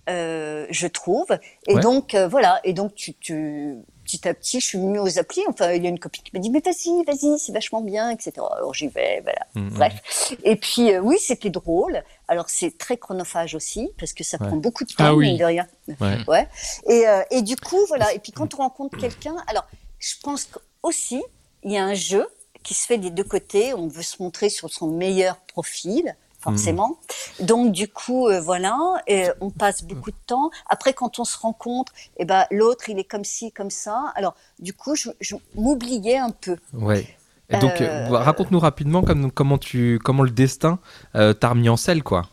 [0.08, 1.26] euh, je trouve.
[1.66, 1.80] Et Ouais.
[1.80, 2.60] donc euh, voilà.
[2.64, 5.42] Et donc tu, tu, petit à petit, je suis venue aux applis.
[5.48, 8.10] Enfin, il y a une copine qui m'a dit mais vas-y, vas-y, c'est vachement bien,
[8.10, 8.32] etc.
[8.56, 9.46] Alors j'y vais, voilà.
[9.54, 9.70] Mhm.
[9.70, 10.34] Bref.
[10.44, 12.02] Et puis oui, c'était drôle.
[12.28, 14.48] Alors c'est très chronophage aussi parce que ça Ouais.
[14.48, 15.28] prend beaucoup de temps, Ah oui.
[15.28, 15.66] mine de rien.
[16.00, 16.18] Ouais.
[16.26, 16.48] Ouais.
[16.88, 18.12] Et, euh, et du coup, voilà.
[18.14, 19.64] Et puis quand on rencontre quelqu'un, alors
[19.98, 20.48] je pense
[20.82, 21.22] aussi
[21.62, 22.26] il y a un jeu
[22.62, 23.74] qui se fait des deux côtés.
[23.74, 26.98] On veut se montrer sur son meilleur profil, forcément.
[27.40, 30.50] Donc du coup, euh, voilà, et on passe beaucoup de temps.
[30.68, 34.12] Après, quand on se rencontre, eh ben l'autre il est comme ci, comme ça.
[34.16, 36.56] Alors du coup, je, je m'oubliais un peu.
[36.72, 37.15] Ouais.
[37.50, 40.78] Et donc, Euh, euh, raconte-nous rapidement comme, comment, tu, comment le destin
[41.14, 42.28] euh, t'a remis en selle, quoi.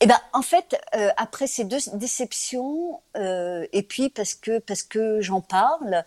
[0.00, 5.20] Eh ben, en fait, euh, après ces deux déceptions, et puis parce que parce que
[5.20, 6.04] j'en parle,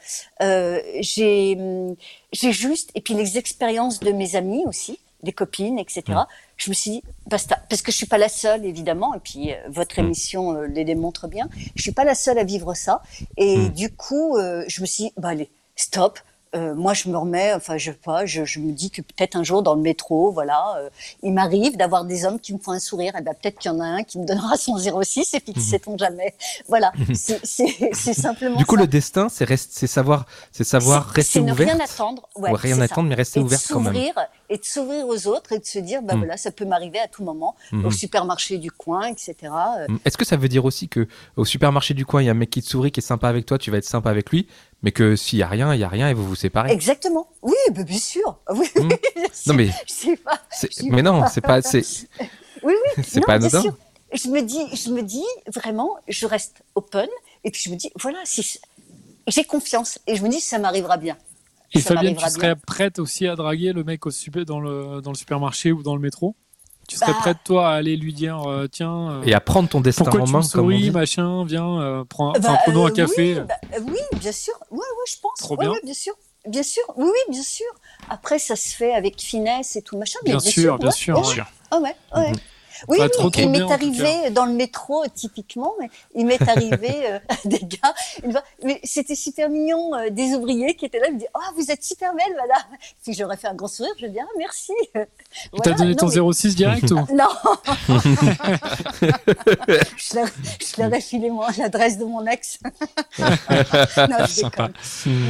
[1.02, 1.96] j'ai hum,
[2.32, 6.04] j'ai juste et puis les expériences de mes amis aussi, des copines, etc.
[6.08, 6.26] Mm.
[6.58, 9.52] Je me suis dit basta, parce que je suis pas la seule évidemment, et puis
[9.52, 10.06] euh, votre Mm.
[10.06, 11.50] émission euh, les démontre bien.
[11.76, 13.02] Je suis pas la seule à vivre ça,
[13.38, 13.70] et Mm.
[13.74, 16.18] du coup, euh, je me suis dit bah allez, stop.
[16.54, 19.38] Euh, moi, je me remets, enfin, je sais pas, je, je me dis que peut-être
[19.38, 20.90] un jour dans le métro, voilà, euh,
[21.24, 23.74] il m'arrive d'avoir des hommes qui me font un sourire, et ben peut-être qu'il y
[23.74, 26.34] en a un qui me donnera son 06 et puis qui sait-on jamais.
[26.68, 28.58] Voilà, c'est c'est- simplement Mhm.
[28.58, 28.82] Du coup, ça.
[28.82, 31.68] le destin, c'est savoir, c'est savoir rester c'est ne ouvert.
[31.68, 32.84] rien attendre, ouais, rien ça.
[32.84, 33.94] attendre, mais rester et ouvert quand même.
[34.54, 36.20] Et de s'ouvrir aux autres et de se dire bah Mm.
[36.20, 37.86] voilà ça peut m'arriver à tout moment Mhm.
[37.86, 39.34] au supermarché du coin etc
[39.80, 39.98] Euh, Mm.
[40.06, 42.36] Est-ce que ça veut dire aussi que au supermarché du coin, il y a un
[42.36, 44.48] mec qui te sourit, qui est sympa avec toi, tu vas être sympa avec lui,
[44.84, 46.72] mais que s'il y a rien, il y a rien et vous vous séparez?
[46.72, 48.90] exactement oui bah, bien sûr oui, Mm.
[48.90, 48.96] oui.
[49.48, 51.82] Non mais je sais pas je- mais non, c'est pas c'est
[52.64, 53.62] oui oui c'est pas anodin.
[53.62, 53.76] sûr.
[54.14, 57.08] je me dis je me dis vraiment je reste open
[57.46, 58.60] et puis je me dis voilà si
[59.28, 61.18] j'ai confiance et je me dis ça m'arrivera bien
[61.74, 62.62] Et Ça Fabienne, tu serais bien.
[62.68, 65.96] prête aussi à draguer le mec au super, dans, le, dans le supermarché ou dans
[65.96, 66.36] le métro?
[66.88, 67.20] Tu serais Bah.
[67.20, 70.22] prête, toi, à aller lui dire euh, Tiens, euh, Et à prendre ton destin pourquoi
[70.22, 70.92] en tu main, me comme on souris, dit?
[70.92, 73.36] machin, viens, euh, prends, Bah, prenons un euh, café.
[73.36, 74.54] Oui, bah, oui, bien sûr.
[74.72, 75.38] Ouais, ouais, je pense.
[75.40, 75.72] Trop Ouais, bien.
[75.72, 76.14] ouais, bien sûr.
[76.48, 76.84] Bien sûr.
[76.98, 77.68] Oui, oui, bien sûr.
[78.10, 80.20] Après, ça se fait avec finesse et tout machin.
[80.26, 81.16] Bien sûr, bien ouais, sûr.
[81.16, 81.46] ouais, Bien sûr.
[81.70, 82.34] Ah ouais, ouais.
[82.88, 87.20] Oui, oui, trop, il m'est arrivé dans le métro, typiquement, mais il m'est arrivé euh,
[87.46, 91.20] des gars, une mais c'était super mignon, euh, des ouvriers qui étaient là, ils me
[91.20, 92.78] disaient, oh, vous êtes super belle, madame.
[93.02, 94.74] Si j'aurais fait un grand sourire, je dis, ah, merci.
[94.96, 95.06] Il
[95.54, 97.06] Voilà, t'a donné non, ton mais- 06 direct ou non
[99.98, 102.60] Je leur, je leur ai filé l'adresse de mon ex.
[103.20, 103.28] non,
[104.20, 104.68] je Sympa.
[104.68, 104.74] déconne.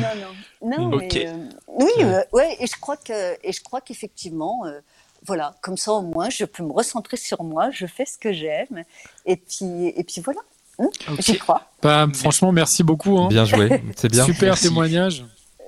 [0.01, 0.33] Non, non.
[0.63, 1.13] Non, Ok.
[1.13, 1.33] mais, euh,
[1.69, 4.79] oui, euh, ouais, et je crois que, et je crois qu'effectivement, euh,
[5.25, 8.33] voilà, comme ça au moins, je peux me recentrer sur moi, je fais ce que
[8.33, 8.83] j'aime,
[9.25, 10.39] et puis, et puis voilà.
[10.79, 11.67] Hein, J'y crois.
[11.83, 13.17] Bah, Franchement, merci beaucoup.
[13.19, 13.27] hein.
[13.27, 14.25] Bien joué, c'est bien.
[14.25, 14.67] Super Merci.
[14.67, 15.25] témoignage.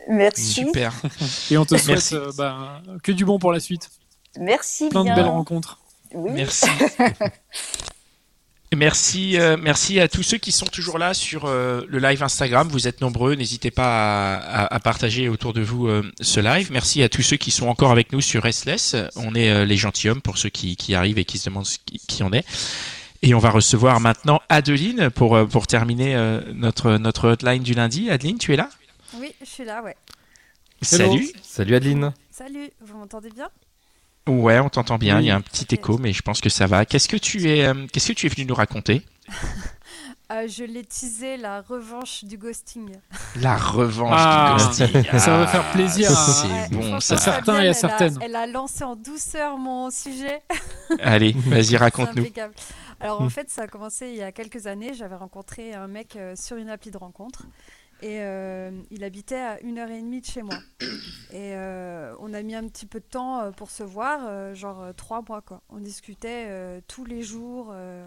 [0.10, 0.42] Merci.
[0.44, 0.94] Super.
[1.52, 3.90] Et on te souhaite euh, bah, que du bon pour la suite.
[4.40, 5.14] Merci Plein bien.
[5.16, 5.80] de belles rencontres.
[6.14, 6.32] Oui.
[6.34, 6.68] Merci.
[8.76, 12.68] Merci, euh, merci à tous ceux qui sont toujours là sur euh, le live Instagram.
[12.70, 13.36] Vous êtes nombreux.
[13.36, 16.72] N'hésitez pas à, à- à partager autour de vous euh, ce live.
[16.72, 18.96] Merci à tous ceux qui sont encore avec nous sur Restless.
[19.16, 22.00] On est euh, les gentilshommes pour ceux qui, qui arrivent et qui se demandent qui,
[22.08, 22.46] qui on est.
[23.22, 27.74] Et on va recevoir maintenant Adeline pour, euh, pour terminer euh, notre, notre hotline du
[27.74, 28.10] lundi.
[28.10, 28.70] Adeline, tu es là?
[29.18, 29.96] Oui, je suis là, ouais.
[30.82, 31.30] Salut.
[31.42, 32.14] Salut Adeline.
[32.32, 33.48] Salut, vous m'entendez bien?
[34.28, 35.18] Ouais, on t'entend bien.
[35.18, 35.24] Oui.
[35.24, 36.86] Il y a un petit écho, mais je pense que ça va.
[36.86, 39.02] Qu'est-ce que tu es, euh, qu'est-ce que tu es venu nous raconter
[40.32, 42.90] Euh, Je l'ai teasé la revanche du ghosting.
[43.42, 45.04] La revanche Ah, du ghosting.
[45.20, 47.16] ça va faire plaisir à- C'est Ouais, bon, ça.
[47.16, 48.18] À certains et à Fabienne, elle a- certaines.
[48.22, 50.42] Elle a lancé en douceur mon sujet.
[51.04, 52.26] Allez, vas-y, raconte-nous.
[53.02, 54.94] Alors en fait, ça a commencé il y a quelques années.
[54.94, 57.44] J'avais rencontré un mec euh, sur une appli de rencontre.
[58.04, 60.58] Et euh, il habitait à une heure et demie de chez moi.
[61.32, 64.94] Et euh, on a mis un petit peu de temps euh, pour se voir, genre
[64.96, 65.62] trois mois quoi.
[65.70, 67.70] On discutait euh, tous les jours.
[67.72, 68.06] euh,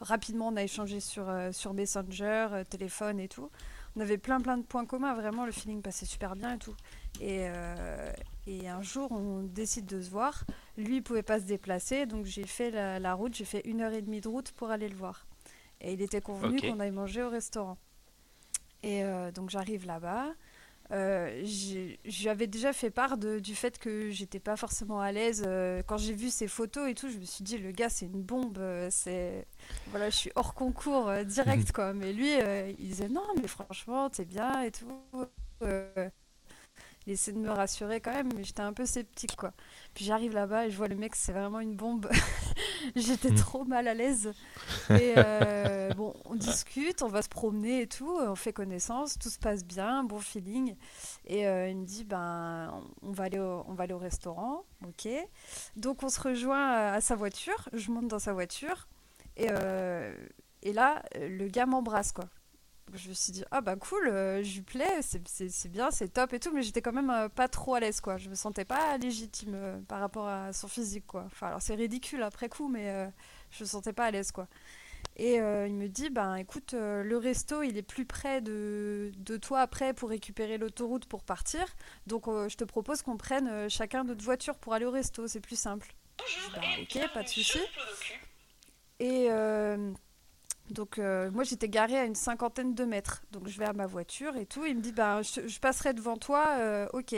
[0.00, 3.48] rapidement, on a échangé sur, euh, sur Messenger, euh, téléphone et tout.
[3.94, 5.14] On avait plein plein de points communs.
[5.14, 6.74] Vraiment, le feeling passait super bien et tout.
[7.20, 8.12] Et, euh,
[8.48, 10.44] et un jour, on décide de se voir.
[10.76, 13.34] Lui, il pouvait pas se déplacer, donc j'ai fait la, la route.
[13.34, 15.26] J'ai fait une heure et demie de route pour aller le voir.
[15.80, 17.78] Et il était convenu qu'on aille manger au restaurant.
[18.82, 20.28] Et euh, donc j'arrive là-bas.
[20.92, 21.42] Euh,
[22.04, 25.44] J'avais déjà fait part de- du fait que j'étais pas forcément à l'aise.
[25.46, 28.06] euh, quand j'ai vu ses photos et tout, je me suis dit, le gars, c'est
[28.06, 28.58] une bombe.
[28.58, 29.46] euh, C'est
[29.86, 31.92] voilà, je suis hors concours direct, quoi.
[31.94, 32.30] Mais lui,
[32.78, 34.88] il disait, non, mais franchement, t'es bien et tout.
[37.06, 39.52] Il essaie de me rassurer quand même, mais j'étais un peu sceptique, quoi.
[39.94, 42.08] Puis j'arrive là-bas et je vois le mec, c'est vraiment une bombe.
[42.96, 43.34] J'étais Mm.
[43.36, 44.32] trop mal à l'aise.
[44.90, 49.28] Et euh, bon, on discute, on va se promener et tout, on fait connaissance, tout
[49.28, 50.76] se passe bien, bon feeling.
[51.26, 54.64] Et euh, il me dit, ben, on va aller au, on va aller au restaurant,
[54.86, 55.08] ok.
[55.76, 58.86] Donc on se rejoint à, à sa voiture, je monte dans sa voiture,
[59.36, 60.14] et, euh,
[60.62, 62.26] et là, le gars m'embrasse, quoi.
[62.94, 66.32] Je me suis dit, ah bah cool, euh, je lui plais, c'est- bien, c'est top
[66.32, 68.16] et tout, mais j'étais quand même euh, pas trop à l'aise, quoi.
[68.16, 71.24] Je me sentais pas légitime euh, par rapport à son physique, quoi.
[71.26, 73.10] Enfin, alors c'est ridicule après coup, mais
[73.50, 74.46] je me sentais pas à l'aise, quoi.
[75.16, 79.60] Et il me dit, ben écoute, le resto, il est plus près de, de toi
[79.62, 81.64] après pour récupérer l'autoroute pour partir.
[82.06, 85.58] Donc je te propose qu'on prenne chacun notre voiture pour aller au resto, c'est plus
[85.58, 85.92] simple.
[86.20, 87.58] Je dis, Ben, ok, pas de souci.
[89.00, 89.28] Et
[90.70, 93.22] donc euh, moi j'étais garée à une cinquantaine de mètres.
[93.32, 94.64] Donc je vais à ma voiture et tout.
[94.66, 97.14] Il me dit, ben je, je passerai devant toi, euh, ok.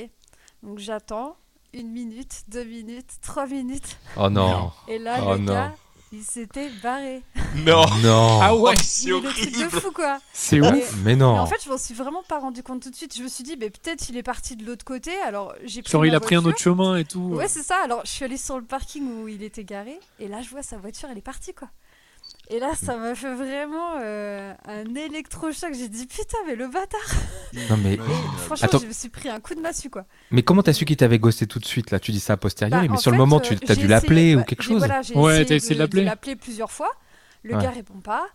[0.62, 1.36] Donc j'attends.
[1.74, 3.98] Une minute, deux minutes, trois minutes.
[4.16, 4.72] Oh non.
[4.88, 5.52] Et là, Oh le non.
[5.52, 5.74] gars,
[6.12, 7.22] il s'était barré.
[7.56, 7.84] Non.
[8.02, 8.40] Non.
[8.42, 9.80] Ah ouais, c'est Mais le truc de horrible.
[9.82, 10.18] fou, quoi.
[10.32, 10.70] c'est ouf.
[10.70, 11.38] Mais Mais non.
[11.38, 13.14] en fait, je m'en suis vraiment pas rendu compte tout de suite.
[13.14, 15.14] Je me suis dit, mais peut-être il est parti de l'autre côté.
[15.26, 17.20] Alors j'ai pris Genre, il a pris un autre chemin et tout.
[17.34, 17.76] Ouais, c'est ça.
[17.84, 20.00] Alors je suis allée sur le parking où il était garé.
[20.20, 21.68] Et là, je vois sa voiture, elle est partie, quoi.
[22.50, 25.74] Et là, ça m'a fait vraiment euh, un électrochoc.
[25.74, 27.00] J'ai dit, putain, mais le bâtard.
[27.68, 27.98] Non, mais-.
[28.46, 28.78] Franchement, Attends.
[28.78, 30.06] je me suis pris un coup de massue, quoi.
[30.30, 32.00] Mais comment t'as su qu'il t'avait ghosté tout de suite là?
[32.00, 33.86] Tu dis ça a posteriori, Bah, mais sur le moment, euh, tu as j'ai dû
[33.86, 36.70] l'appeler ou bah, quelque j'ai- chose Voilà, j'ai Ouais, t'as essayé de l'appeler l'appeler plusieurs
[36.70, 36.90] fois.
[37.42, 37.62] Le Ouais.
[37.62, 38.26] gars répond pas.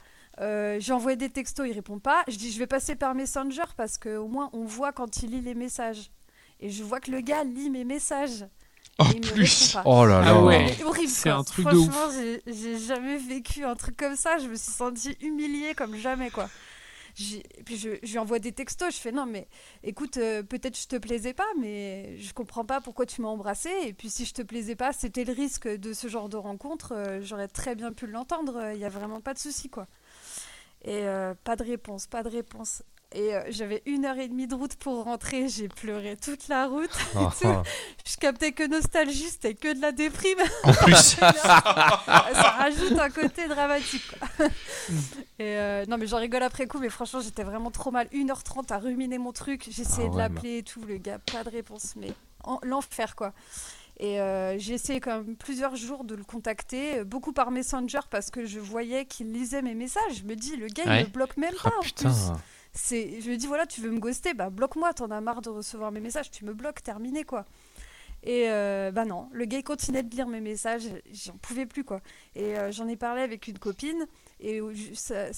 [0.42, 2.24] Euh, j'ai envoyé des textos, il répond pas.
[2.28, 5.42] Je dis je vais passer par Messenger parce qu'au moins on voit quand il lit
[5.42, 6.12] les messages.
[6.60, 8.46] Et je vois que le gars lit mes messages.
[9.00, 9.76] En et il me plus.
[9.86, 10.28] Oh là là.
[10.36, 10.74] Ah ouais.
[10.78, 11.10] C'est horrible.
[11.10, 11.40] C'est quoi.
[11.40, 11.90] un truc de ouf.
[11.92, 14.38] Franchement, j'ai- jamais vécu un truc comme ça.
[14.38, 16.50] Je me suis sentie humiliée comme jamais, quoi.
[17.20, 18.96] Et puis je, je lui envoie des textos.
[18.96, 19.48] Je fais non, mais
[19.84, 23.70] écoute, euh, peut-être je te plaisais pas, mais je comprends pas pourquoi tu m'as embrassé.
[23.86, 26.94] Et puis si je te plaisais pas, c'était le risque de ce genre de rencontre.
[26.96, 28.72] euh, J'aurais très bien pu l'entendre.
[28.74, 29.88] Il y a vraiment pas de souci, quoi.
[30.86, 32.82] Et euh, pas de réponse, pas de réponse.
[33.16, 35.48] Et euh, j'avais une heure et demie de route pour rentrer.
[35.48, 36.90] J'ai pleuré toute la route.
[37.16, 37.30] Oh,
[38.06, 40.40] Je captais que nostalgie, c'était que de la déprime.
[40.64, 40.96] En plus.
[41.20, 44.04] ça rajoute un côté dramatique.
[44.18, 44.48] quoi.
[45.40, 48.08] Et euh, non, mais j'en rigole après coup, mais franchement, j'étais vraiment trop mal.
[48.08, 49.68] 1h30 à ruminer mon truc.
[49.70, 52.12] J'essayais Ah de ouais, l'appeler et tout, le gars, pas de réponse, mais
[52.44, 53.34] en- l'enfer quoi.
[54.00, 58.00] Et euh, j'ai essayé quand même plusieurs jours de le contacter, euh, beaucoup par Messenger
[58.10, 60.16] parce que je voyais qu'il lisait mes messages.
[60.18, 61.02] Je me dis, le gars, Ouais.
[61.02, 62.10] il me bloque même Ah pas en putain.
[62.10, 62.32] plus.
[62.74, 65.50] C'est, je lui dis voilà, tu veux me ghoster, bah bloque-moi, t'en as marre de
[65.50, 67.46] recevoir mes messages, tu me bloques, terminé quoi.
[68.24, 72.02] Et euh, bah non, le gars continuait de lire mes messages, j'en pouvais plus quoi.
[72.36, 74.08] Et euh, j'en ai parlé avec une copine,
[74.40, 74.60] et
[74.96, 75.30] ça-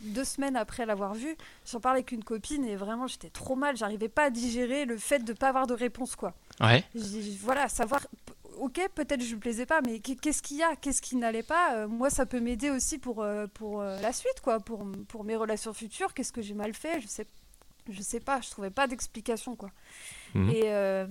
[0.00, 1.34] deux semaines après l'avoir vu,
[1.66, 4.96] j'en parlais avec une copine, et vraiment j'étais trop mal, j'arrivais pas à digérer le
[4.98, 6.34] fait de pas avoir de réponse quoi.
[6.60, 6.84] Ouais.
[7.40, 8.06] Voilà, savoir,
[8.60, 10.76] ok, peut-être je lui plaisais pas, mais qu'est- qu'est-ce qu'il y a?
[10.76, 11.74] Qu'est-ce qui n'allait pas?
[11.76, 15.24] Euh, Moi, ça peut m'aider aussi pour, euh, pour euh, la suite, quoi, pour, pour
[15.24, 16.14] mes relations futures.
[16.14, 17.00] Qu'est-ce que j'ai mal fait?
[17.00, 17.26] Je sais,
[17.88, 19.70] je sais pas, je trouvais pas d'explication, quoi.
[20.34, 20.50] Mhm.
[20.50, 21.06] Et, euh,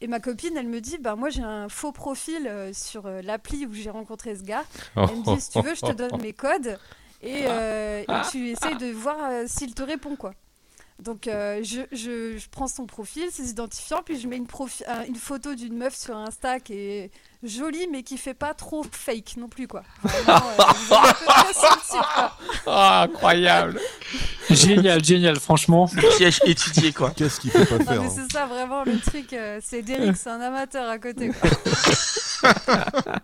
[0.00, 3.72] et ma copine, elle me dit, bah moi j'ai un faux profil sur l'appli où
[3.72, 4.64] j'ai rencontré ce gars.
[4.96, 6.78] Elle me dit, si tu veux, je te donne mes codes
[7.20, 10.34] et, euh, et tu essayes de voir s'il te répond, quoi.
[11.02, 14.82] Donc euh, je, je, je prends son profil, ses identifiants, puis je mets une, profi-
[14.88, 17.10] euh, une photo d'une meuf sur Insta qui est
[17.44, 19.84] jolie mais qui fait pas trop fake non plus quoi.
[20.02, 22.36] Vraiment, euh, sentir, quoi.
[22.66, 23.80] Ah, incroyable.
[24.50, 25.88] Génial, génial, franchement.
[26.16, 27.10] Piège étudié, quoi.
[27.14, 30.30] Qu'est-ce qu'il faut pas faire hein c'est ça vraiment le truc, euh, c'est Derek, c'est
[30.30, 31.28] un amateur à côté.
[31.30, 31.50] quoi.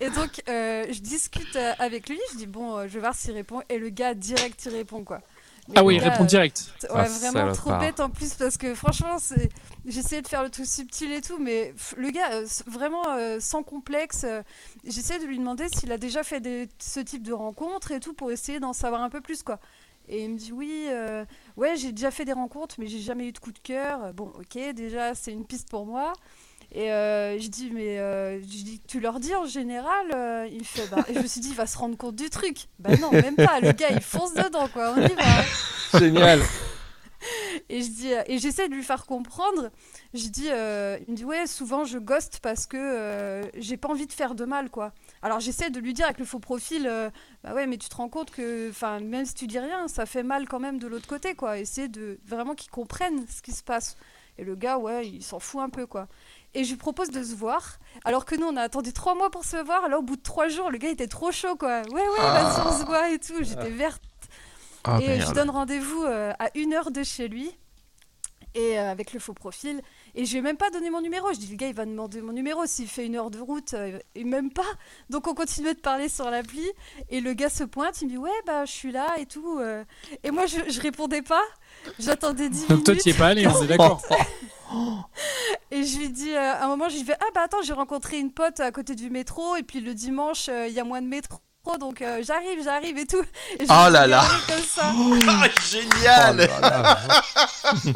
[0.00, 3.32] et donc euh, je discute avec lui, je dis bon, euh, je vais voir s'il
[3.32, 5.20] répond, et le gars direct il répond quoi.
[5.68, 6.72] Mais Ah oui, il répond direct.
[6.82, 9.48] Ouais, Ah, vraiment trop bête en plus parce que franchement, c'est...
[9.86, 13.38] j'essayais de faire le truc subtil et tout, mais pff, le gars, euh, vraiment euh,
[13.40, 14.42] sans complexe, euh,
[14.84, 16.68] j'essayais de lui demander s'il a déjà fait des...
[16.80, 19.60] ce type de rencontres et tout pour essayer d'en savoir un peu plus quoi.
[20.08, 21.24] Et il me dit oui, euh,
[21.56, 24.12] ouais, j'ai déjà fait des rencontres, mais j'ai jamais eu de coup de cœur.
[24.14, 26.12] Bon, ok, déjà c'est une piste pour moi.
[26.74, 30.64] Et euh, je dis mais euh, je dis tu leur dis en général euh, il
[30.64, 32.96] fait bah et je me suis dit il va se rendre compte du truc bah
[32.96, 36.40] non même pas le gars il fonce dedans quoi on y va Génial.
[37.68, 39.70] et je dis et j'essaie de lui faire comprendre.
[40.14, 44.06] Je dis, euh, il me dit ouais, souvent je ghost parce que j'ai pas envie
[44.06, 44.92] de faire de mal quoi.
[45.20, 46.90] Alors j'essaie de lui dire avec le faux profil,
[47.44, 50.06] bah ouais, mais tu te rends compte que, enfin, même si tu dis rien, ça
[50.06, 51.58] fait mal quand même de l'autre côté quoi.
[51.58, 53.96] Essayer de vraiment qu'il comprenne ce qui se passe.
[54.38, 56.08] Et le gars, ouais, il s'en fout un peu quoi.
[56.54, 59.30] Et je lui propose de se voir, alors que nous on a attendu trois mois
[59.30, 59.84] pour se voir.
[59.84, 61.80] Alors au bout de trois jours, le gars était trop chaud quoi.
[61.90, 63.42] Ouais ouais, vas-y on se voit et tout.
[63.42, 64.02] J'étais verte.
[64.84, 67.50] Ah, et je donne rendez-vous euh, à une heure de chez lui.
[68.54, 69.80] et euh, avec le faux profil.
[70.14, 71.32] Et je lui ai même pas donné mon numéro.
[71.32, 72.66] Je dis, le gars, il va demander mon numéro.
[72.66, 74.70] S'il fait une heure de route, euh, et même pas.
[75.08, 76.68] Donc on continuait de parler sur l'appli.
[77.08, 79.58] Et le gars se pointe, il me dit, ouais, bah je suis là et tout.
[80.22, 81.42] Et moi, je, je répondais pas.
[81.98, 82.86] J'attendais 10 Donc minutes.
[82.86, 84.00] toi, tu es pas allé, on est d'accord.
[85.70, 87.72] Et je lui dis, euh, à un moment, je lui fais, ah bah attends, j'ai
[87.72, 89.56] rencontré une pote à côté du métro.
[89.56, 91.38] Et puis le dimanche, euh, il y a moins de métro.
[91.78, 93.22] Donc euh, j'arrive, j'arrive et tout.
[93.60, 94.22] Et je Oh me suis là là.
[94.22, 94.92] garée comme ça.
[95.28, 96.48] Ah, génial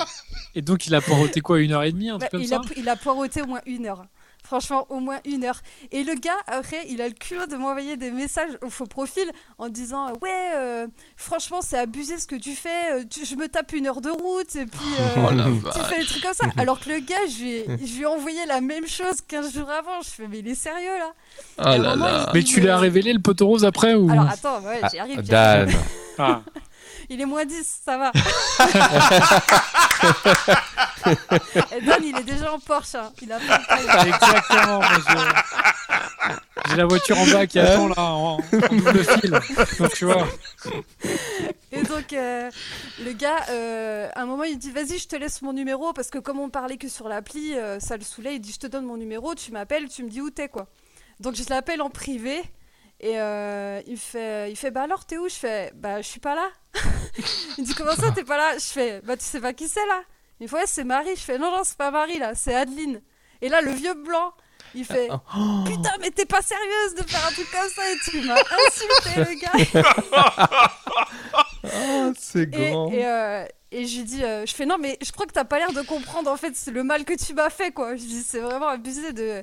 [0.54, 2.48] Et donc, il a poireauté quoi, une heure et demie, un Bah, truc comme il,
[2.48, 4.04] ça a, il a poireauté au moins une heure.
[4.46, 5.60] Franchement, au moins une heure.
[5.90, 9.24] Et le gars, après, il a le culot de m'envoyer des messages au faux profil
[9.58, 10.86] en disant Ouais, euh,
[11.16, 12.92] franchement, c'est abusé ce que tu fais.
[12.92, 15.14] euh, tu- je me tape une heure de route et puis euh,
[15.66, 16.46] Oh tu fais des trucs comme ça.
[16.58, 19.52] Alors que le gars, je lui ai, je lui ai envoyé la même chose 15
[19.52, 20.00] jours avant.
[20.02, 21.12] Je fais Mais il est sérieux là?
[21.58, 22.30] Oh moment, là.
[22.32, 25.22] Mais tu lui as révélé le poteau rose après ou Alors attends, ouais, j'y arrive.
[25.22, 25.62] j'y Dan.
[25.68, 25.78] arrive.
[26.18, 26.42] Ah.
[27.08, 28.10] Il est moins 10, ça va.
[31.76, 32.96] Et Dan, il est déjà en Porsche.
[32.96, 33.12] hein.
[33.22, 33.78] Il a pas le time.
[34.14, 34.80] Exactement.
[34.82, 36.30] je-
[36.70, 39.30] J'ai la voiture en bas qui attend là en, en double fil.
[39.78, 40.26] Donc tu vois.
[41.72, 42.50] Et donc, euh,
[43.04, 45.92] le gars, euh, à un moment, il dit Vas-y, je te laisse mon numéro.
[45.92, 48.34] Parce que comme on parlait que sur l'appli, euh, ça le saoulait.
[48.34, 50.66] Il dit Je te donne mon numéro, tu m'appelles, tu me dis où t'es, quoi.
[51.20, 52.42] Donc, je l'appelle en privé.
[52.98, 55.28] Et euh, il, fait, il fait Bah alors, t'es où?
[55.28, 56.48] Je fais Bah, je suis pas là.
[57.58, 58.54] Il dit Comment ça, t'es pas là?
[58.58, 60.02] Je fais Bah, tu sais pas qui c'est là
[60.40, 61.16] Il me fait Ouais, c'est Marie.
[61.16, 63.00] Je fais Non, non, c'est pas Marie, là, c'est Adeline.
[63.42, 64.32] Et là, le vieux blanc,
[64.74, 65.08] il fait
[65.66, 69.34] Putain, mais t'es pas sérieuse de faire un truc comme ça et tu m'as insulté,
[69.34, 69.82] le gars.
[71.64, 72.90] Oh, c'est grand.
[72.90, 75.44] et, euh, et je lui dis, euh, je fais non, mais je crois que t'as
[75.44, 77.96] pas l'air de comprendre en fait c'est le mal que tu m'as fait quoi.
[77.96, 79.42] Je dis, c'est vraiment abusé de.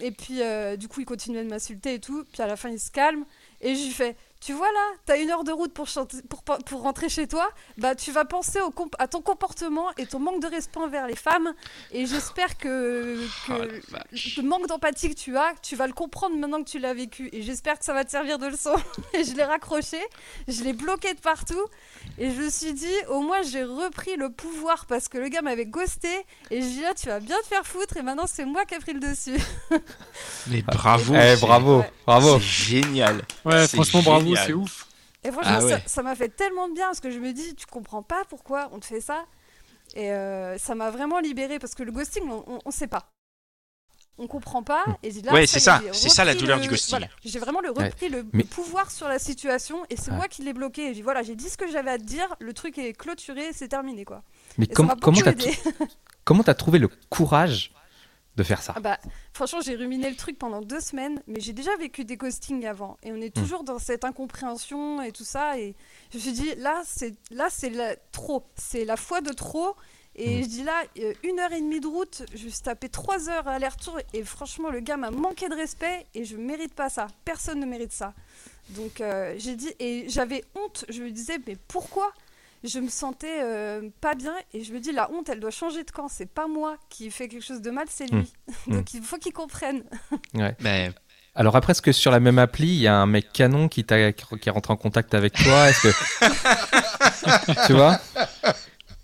[0.00, 2.24] Et puis euh, du coup, il continuait de m'insulter et tout.
[2.32, 3.24] Puis à la fin, il se calme.
[3.60, 4.16] Et je lui fais,
[4.46, 7.48] tu vois là, t'as une heure de route pour, chanter- pour, pour rentrer chez toi.
[7.78, 11.08] Bah, tu vas penser au comp- à ton comportement et ton manque de respect envers
[11.08, 11.52] les femmes.
[11.90, 13.18] Et j'espère que,
[13.48, 13.96] que Oh
[14.36, 17.28] le manque d'empathie que tu as, tu vas le comprendre maintenant que tu l'as vécu.
[17.32, 18.76] Et j'espère que ça va te servir de leçon.
[19.14, 19.98] et je l'ai raccroché,
[20.46, 21.64] je l'ai bloqué de partout.
[22.18, 25.42] Et je me suis dit, au moins j'ai repris le pouvoir parce que le gars
[25.42, 26.08] m'avait ghosté.
[26.52, 27.96] Et je dis là, tu vas bien te faire foutre.
[27.96, 29.40] Et maintenant, c'est moi qui ai pris le dessus.
[30.48, 31.90] Mais bravo Eh, c'est- bravo, Ouais.
[32.06, 32.34] bravo.
[32.38, 34.86] C'est génial Ouais, franchement, bravo, c'est ouf.
[35.24, 35.82] Et franchement, Ah ouais.
[35.86, 38.68] ça- m'a fait tellement de bien parce que je me dis, tu comprends pas pourquoi
[38.72, 39.24] on te fait ça.
[39.94, 43.10] Et euh, ça m'a vraiment libérée parce que le ghosting, on, on, on sait pas.
[44.18, 44.82] On comprend pas.
[45.02, 45.80] Et là, Ouais, c'est ça.
[45.84, 46.90] j'ai C'est ça, la douleur le- du ghosting.
[46.98, 50.42] Voilà, j'ai vraiment le repris le, Mais- pouvoir sur la situation et c'est moi qui
[50.42, 50.84] l'ai bloqué.
[50.84, 52.94] Et j'ai dit, voilà, j'ai dit ce que j'avais à te dire, le truc est
[52.94, 54.22] clôturé, c'est terminé quoi.
[54.58, 54.96] Mais Et com- t'as
[56.24, 57.72] comment t'as trouvé le courage
[58.36, 58.98] de faire ça Ah bah,
[59.32, 62.96] franchement, j'ai ruminé le truc pendant deux semaines, mais j'ai déjà vécu des ghostings avant.
[63.02, 65.58] Et on est toujours dans cette incompréhension et tout ça.
[65.58, 65.74] Et
[66.10, 67.72] je me suis dit, là, c'est là, c'est
[68.12, 68.44] trop.
[68.56, 69.74] C'est la fois de trop.
[70.18, 73.28] Et je dis là, euh, une heure et demie de route, je suis tapé trois
[73.28, 73.98] heures aller-retour.
[74.14, 77.08] Et franchement, le gars m'a manqué de respect et je mérite pas ça.
[77.26, 78.14] Personne ne mérite ça.
[78.70, 80.86] Donc euh, j'ai dit, et j'avais honte.
[80.88, 82.12] Je me disais, mais pourquoi?
[82.66, 85.84] Je me sentais euh, pas bien et je me dis la honte elle doit changer
[85.84, 86.08] de camp.
[86.08, 88.32] C'est pas moi qui fais quelque chose de mal c'est lui.
[88.66, 89.82] Donc il faut qu'il comprenne.
[90.34, 90.54] Ouais.
[90.60, 90.90] Mais
[91.34, 93.84] Alors après, est-ce que sur la même appli, il y a un mec canon qui,
[93.84, 95.70] t'a, qui est rentré en contact avec toi?
[95.70, 97.66] Est-ce que...
[97.66, 97.98] tu vois?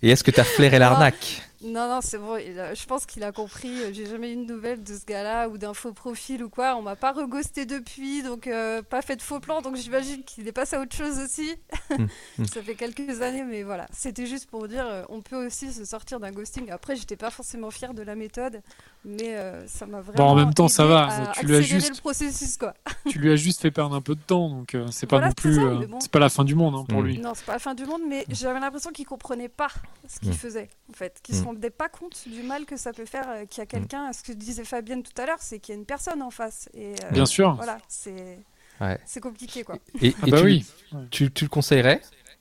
[0.02, 1.42] Et est-ce que t'as flairé l'arnaque?
[1.64, 4.52] Non non c'est bon a- je pense qu'il a compris Euh, j'ai jamais eu de
[4.52, 8.22] nouvelles de ce gars-là ou d'un faux profil ou quoi on m'a pas reghosté depuis
[8.22, 11.18] donc euh, pas fait de faux plan donc j'imagine qu'il est passé à autre chose
[11.18, 11.54] aussi
[11.90, 12.44] mm.
[12.46, 15.84] ça fait quelques années mais voilà c'était juste pour dire euh, on peut aussi se
[15.84, 18.60] sortir d'un ghosting après j'étais pas forcément fière de la méthode
[19.04, 22.00] mais euh, ça m'a vraiment en même temps, ça va, tu lui as juste- le
[22.00, 22.74] processus quoi
[23.08, 25.32] Tu lui as juste fait perdre un peu de temps, donc euh, c'est pas non
[25.32, 25.58] plus,
[25.88, 25.98] bon.
[26.00, 27.06] c'est pas la fin du monde hein, pour Mm.
[27.06, 27.18] lui.
[27.18, 29.68] Non, c'est pas la fin du monde, mais j'avais l'impression qu'il comprenait pas
[30.08, 30.34] ce qu'il Mm.
[30.34, 31.18] faisait, en fait.
[31.20, 31.44] Qu'il se Mm.
[31.52, 34.12] Rendait pas compte du mal que ça peut faire euh, qu'il y a quelqu'un.
[34.12, 36.68] Ce que disait Fabienne tout à l'heure, c'est qu'il y a une personne en face.
[36.74, 37.54] Et euh, Bien sûr.
[37.54, 38.38] Voilà, c'est
[38.80, 38.98] Ouais.
[39.22, 39.76] compliqué, quoi.
[40.00, 40.66] Et, Ah et bah tu, oui.
[41.10, 42.00] tu, tu le conseillerais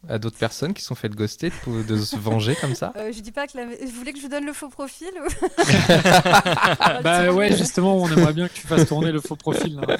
[0.09, 2.91] à d'autres personnes qui sont faites ghoster de, de se venger comme ça?
[2.95, 3.65] Euh, je dis pas que la...
[3.69, 5.09] je voulais que je vous donne le faux profil.
[5.23, 5.47] ou-
[7.03, 9.75] Bah ouais, justement, on aimerait bien que tu fasses tourner le faux profil.
[9.87, 9.97] là.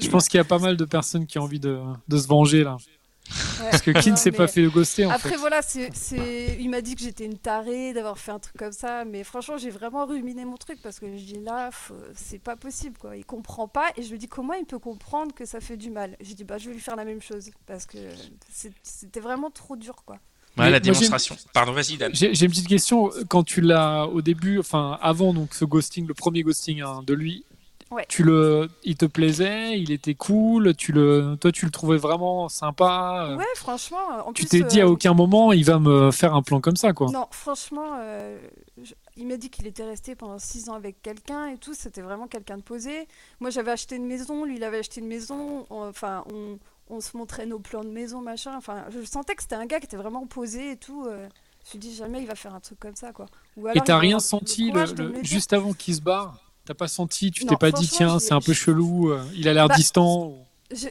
[0.00, 2.26] Je pense qu'il y a pas mal de personnes qui ont envie de, de se
[2.26, 2.76] venger là.
[3.30, 3.70] Ouais.
[3.70, 6.56] Parce que qui ne Non, s'est pas fait ghoster en Après fait voilà, c'est, c'est...
[6.60, 9.56] il m'a dit que j'étais une tarée d'avoir fait un truc comme ça, mais franchement
[9.56, 13.16] j'ai vraiment ruminé mon truc parce que je dis là, faut- c'est pas possible quoi.
[13.16, 15.90] Il comprend pas et je me dis comment il peut comprendre que ça fait du
[15.90, 16.16] mal?
[16.20, 17.98] J'ai dit bah je vais lui faire la même chose parce que
[18.50, 20.18] c'est- c'était vraiment trop dur quoi.
[20.56, 21.36] voilà, la moi, démonstration.
[21.54, 22.12] Pardon, vas-y, Dan.
[22.14, 23.10] J'ai j'ai une petite question.
[23.28, 27.14] Quand tu l'as au début, enfin avant donc ce ghosting, le premier ghosting hein, de
[27.14, 27.44] lui,
[27.92, 28.06] Ouais.
[28.08, 32.48] Tu le, il te plaisait, il était cool, tu le, toi tu le trouvais vraiment
[32.48, 33.26] sympa.
[33.28, 33.98] euh, Ouais, franchement.
[34.26, 36.76] En tu t'es dit euh, à aucun moment il va me faire un plan comme
[36.76, 37.08] ça quoi.
[37.10, 38.38] Non, franchement, euh,
[38.82, 41.74] je- il m'a dit qu'il était resté pendant 6 ans avec quelqu'un et tout.
[41.74, 43.06] C'était vraiment quelqu'un de posé.
[43.40, 45.66] Moi, j'avais acheté une maison, lui, il avait acheté une maison.
[45.68, 48.56] on- Enfin, on, on se montrait nos plans de maison, machin.
[48.56, 51.04] Enfin, je sentais que c'était un gars qui était vraiment posé et tout.
[51.06, 51.26] euh.
[51.64, 53.26] Je me suis dit, jamais il va faire un truc comme ça, quoi.
[53.56, 57.30] Ou Et alors, t'as rien senti le- juste avant qu'il se barre T'as pas senti,
[57.30, 60.34] tu t'es pas dit tiens c'est un peu chelou, euh, il a l'air Bah, distant.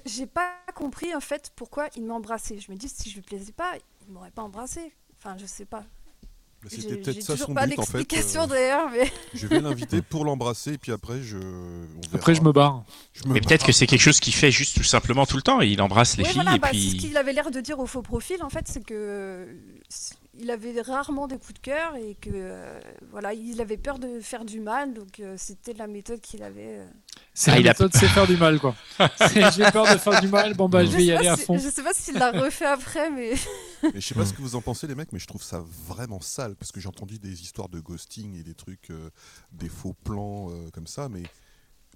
[0.06, 2.60] J'ai pas compris, en fait, pourquoi il m'embrassait.
[2.60, 3.74] Je me dis, si je lui plaisais pas,
[4.08, 4.94] il m'aurait pas embrassé.
[5.18, 5.84] Enfin, je sais pas.
[6.70, 7.98] J'ai C'était peut-être ça toujours son pas but en fait.
[7.98, 9.12] d'explication euh, d'ailleurs, mais.
[9.34, 11.38] Je vais l'inviter pour l'embrasser et puis après je.
[12.14, 12.84] Après je me barre.
[13.14, 15.42] Je me Mais peut-être que c'est quelque chose qu'il fait juste tout simplement tout le
[15.42, 15.62] temps.
[15.62, 16.92] Il embrasse les Ouais, filles voilà, et bah, puis.
[16.92, 19.48] Ce qu'il avait l'air de dire au faux profil, en fait, c'est que
[20.40, 22.80] il avait rarement des coups de cœur et que euh,
[23.12, 26.80] voilà, il avait peur de faire du mal, donc euh, c'était la méthode qu'il avait.
[26.80, 26.88] euh.
[27.34, 28.76] C'est Ah, la a- méthode, c'est faire du mal quoi.
[29.34, 31.38] J'ai peur de faire du mal, bon bah je Je vais y aller pas à
[31.38, 31.58] si- fond.
[31.58, 33.34] Je sais pas s'il l'a refait après, mais
[33.84, 35.64] Mais je sais pas ce que vous en pensez les mecs, mais je trouve ça
[35.88, 39.10] vraiment sale parce que j'ai entendu des histoires de ghosting et des trucs, euh,
[39.52, 41.24] des faux plans euh, comme ça, mais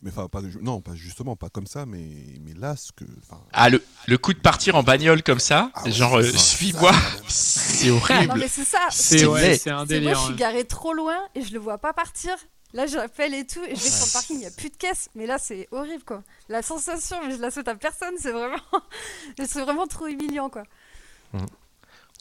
[0.06, 2.08] mais enfin pas non pas justement pas comme ça, mais
[2.42, 3.04] mais là ce que
[3.52, 6.92] Ah, le, le coup de partir en bagnole comme ça, Ah genre, c'est euh, suis-moi,
[7.28, 8.36] c'est non, horrible.
[8.38, 8.80] mais c'est ça.
[8.92, 10.20] C'est ouais, c'est un C'est moi, délire.
[10.20, 12.36] je suis garée trop loin et je le vois pas partir.
[12.74, 14.76] Là, j'appelle et tout, et je vais sur le parking, il n'y a plus de
[14.76, 15.08] caisse.
[15.16, 16.24] Mais là, c'est horrible, quoi.
[16.50, 18.58] La sensation, mais je la souhaite à personne, c'est vraiment,
[19.40, 20.64] c'est vraiment trop humiliant, quoi.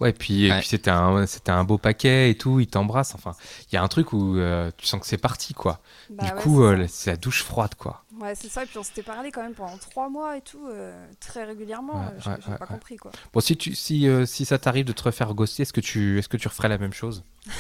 [0.00, 0.58] Ouais, puis, Ouais.
[0.58, 3.14] puis c'était un, c'était un beau paquet et tout, il t'embrasse.
[3.14, 3.32] Enfin,
[3.70, 5.78] il y a un truc où euh, tu sens que c'est parti, quoi.
[6.10, 8.02] Bah du ouais, coup, c'est euh, la- c'est la douche froide, quoi.
[8.20, 8.64] Ouais, c'est ça.
[8.64, 11.94] Et puis on s'était parlé quand même pendant trois mois et tout, euh, très régulièrement.
[11.94, 12.70] Ouais, euh, J'ai ouais, j'ai ouais, pas ouais.
[12.72, 13.12] compris quoi.
[13.32, 16.18] Bon, si, tu, si, euh, si ça t'arrive de te refaire ghoster, est-ce que tu,
[16.18, 17.22] est-ce que tu referais la même chose?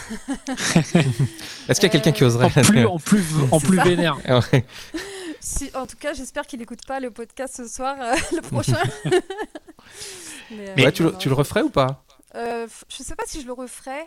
[1.68, 4.16] Est-ce qu'il y a quelqu'un qui oserait En plus, en plus, en plus vénère.
[4.52, 4.64] Ouais.
[5.40, 8.78] Si, en tout cas, j'espère qu'il écoute pas le podcast ce soir, euh, le prochain.
[10.50, 12.02] mais, Ouais, tu, le- tu le referais ou pas?
[12.34, 14.06] Euh, je sais pas si je le referais,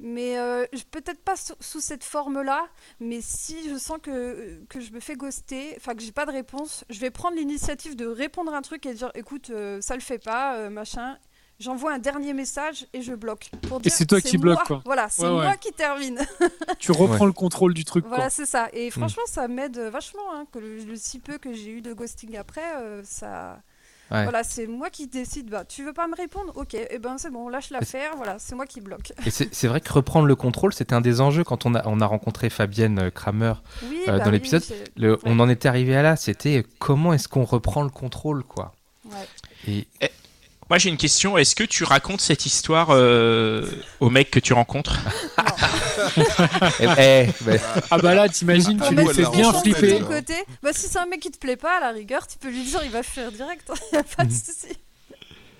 [0.00, 2.66] mais euh, peut-être pas sous, sous cette forme-là.
[3.00, 6.32] Mais si je sens que, que je me fais ghoster, enfin que j'ai pas de
[6.32, 9.94] réponse, je vais prendre l'initiative de répondre à un truc et dire écoute, euh, ça
[9.94, 11.16] le fait pas, euh, machin.
[11.60, 13.48] J'envoie un dernier message et je bloque.
[13.68, 14.64] Pour dire, c'est toi qui bloques, moi.
[14.66, 14.82] quoi.
[14.84, 15.44] Voilà, c'est Ouais, ouais.
[15.44, 16.18] moi qui termine.
[16.80, 17.26] Tu reprends Ouais.
[17.26, 18.68] le contrôle du truc Voilà, c'est ça.
[18.72, 20.34] Et franchement, ça m'aide vachement.
[20.34, 23.62] hein, que le, le si peu que j'ai eu de ghosting après, euh, ça.
[24.10, 24.24] Ouais.
[24.24, 25.48] Voilà, c'est moi qui décide.
[25.50, 26.52] Bah, tu veux pas me répondre?
[26.56, 28.12] Ok, et ben c'est bon, lâche l'affaire.
[28.16, 29.12] Voilà, c'est moi qui bloque.
[29.26, 32.00] Et c'est vrai que reprendre le contrôle, c'était un des enjeux quand on a, on
[32.00, 33.54] a rencontré Fabienne euh, Kramer.
[33.84, 34.62] Oui, Euh, bah dans oui, l'épisode,
[34.98, 35.16] Ouais.
[35.24, 38.74] On en était arrivé à là, c'était comment est-ce qu'on reprend le contrôle, quoi?
[39.06, 39.26] Ouais.
[39.66, 39.88] Et
[40.70, 41.36] Moi, j'ai une question.
[41.36, 43.68] Est-ce que tu racontes cette histoire euh,
[44.00, 44.98] au mec que tu rencontres?
[46.80, 47.56] Eh, eh,
[47.90, 50.00] Ah bah là, t'imagines, Pour tu lui fais bien flipper.
[50.00, 52.48] côté, bah, si c'est un mec qui te plaît pas, à la rigueur, tu peux
[52.50, 53.70] lui dire, il va faire direct.
[53.92, 54.68] y a pas de souci.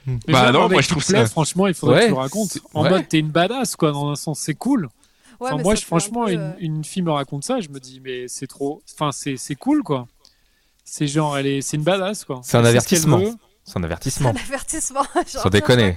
[0.07, 2.15] Mais Bah genre, non, moi, je trouve plaît, ça- Franchement, il faudrait Ouais, que tu
[2.15, 2.59] le racontes.
[2.75, 2.91] En ouais.
[2.91, 4.85] mode, t'es une badass quoi, dans un sens, c'est cool.
[5.41, 7.61] Ouais, Enfin, mais moi, je- un franchement, peu, une, euh, une fille me raconte ça,
[7.61, 8.83] je me dis, mais c'est trop.
[8.95, 10.07] Enfin, c'est c'est cool quoi.
[10.85, 12.41] C'est genre, elle est, c'est une badass quoi.
[12.45, 13.07] C'est un sait
[13.67, 14.33] avertissement.
[14.35, 15.01] c'est un avertissement.
[15.01, 15.03] avertissement.
[15.33, 15.97] Genre, Sans déconner.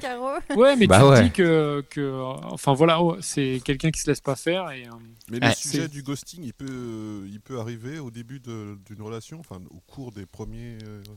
[0.56, 1.24] Ouais, mais Bah tu te ouais.
[1.24, 4.86] dis que, que, enfin voilà, ouais, c'est quelqu'un qui se laisse pas faire et.
[4.88, 4.92] euh,
[5.30, 5.56] Mais le Ouais.
[5.56, 9.80] sujet C'est- du ghosting, il peut, il peut arriver au début d'une relation, enfin au
[9.92, 10.78] cours des premiers.
[10.86, 11.10] euh, des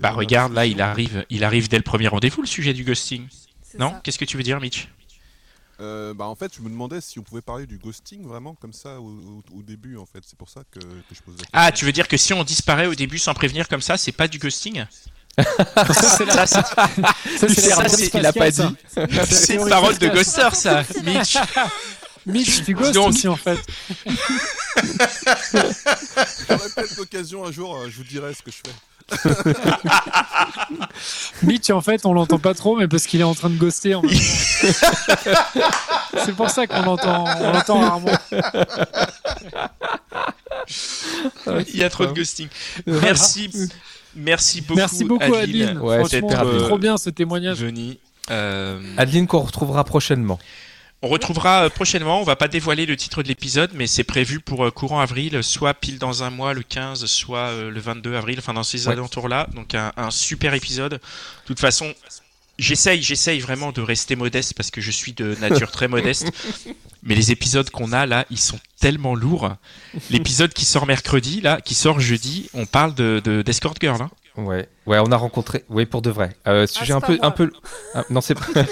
[0.00, 3.26] Bah regarde, là, il arrive, il arrive dès le premier rendez-vous, le sujet du ghosting.
[3.62, 3.94] C'est Non?
[4.02, 4.88] Qu'est-ce que tu veux dire, Mitch?
[5.80, 8.72] Euh, bah en fait, je me demandais si on pouvait parler du ghosting vraiment comme
[8.72, 10.22] ça au, au- au début en fait.
[10.24, 11.50] C'est pour ça que, que je pose la question.
[11.52, 14.12] Ah, tu veux dire que si on disparaît au début sans prévenir comme ça, c'est
[14.12, 14.84] pas du ghosting?
[15.38, 18.72] C'est la, Ça, c'est- ça, c'est la ça, réponse c'est- il a pas ça.
[19.30, 21.36] c'est une parole de ghoster, ça, Mitch.
[22.26, 23.58] Mitch, tu ghostes Donc- aussi en fait.
[25.56, 28.72] J'aurai peut-être l'occasion un jour, euh, je vous dirai ce que je fais.
[31.42, 33.94] Mitch, en fait, on l'entend pas trop, mais parce qu'il est en train de ghoster
[33.96, 34.16] en même temps.
[36.24, 38.18] c'est pour ça qu'on l'entend, on l'entend rarement.
[41.68, 42.48] Il y a trop de ghosting.
[42.86, 43.50] Merci,
[44.16, 44.76] merci beaucoup.
[44.78, 45.78] Merci beaucoup, Adeline.
[45.78, 46.58] Ouais, Franchement, c'était rapide.
[46.60, 47.58] trop bien ce témoignage.
[47.58, 47.98] Johnny.
[48.30, 50.38] Euh, Adeline qu'on retrouvera prochainement.
[51.02, 54.40] on retrouvera euh, prochainement, on va pas dévoiler le titre de l'épisode, mais c'est prévu
[54.40, 58.14] pour euh, courant avril, soit pile dans un mois, le 15, soit euh, le 22
[58.16, 58.92] avril, enfin dans ces Ouais.
[58.94, 59.48] alentours-là.
[59.54, 60.92] Donc un, un super épisode.
[60.92, 61.00] De
[61.46, 61.92] toute façon,
[62.58, 66.30] j'essaye, j'essaye vraiment de rester modeste parce que je suis de nature très modeste.
[67.04, 69.52] Mais les épisodes qu'on a là, ils sont tellement lourds.
[70.10, 74.00] L'épisode qui sort mercredi, là, qui sort jeudi, on parle de, de- d'escort girl.
[74.02, 74.10] Hein.
[74.36, 76.34] Ouais, ouais, on a rencontré, oui, pour de vrai.
[76.48, 77.26] Euh, sujet c'est un peu, moi.
[77.26, 77.52] un peu,
[77.94, 78.46] ah, non, c'est pas.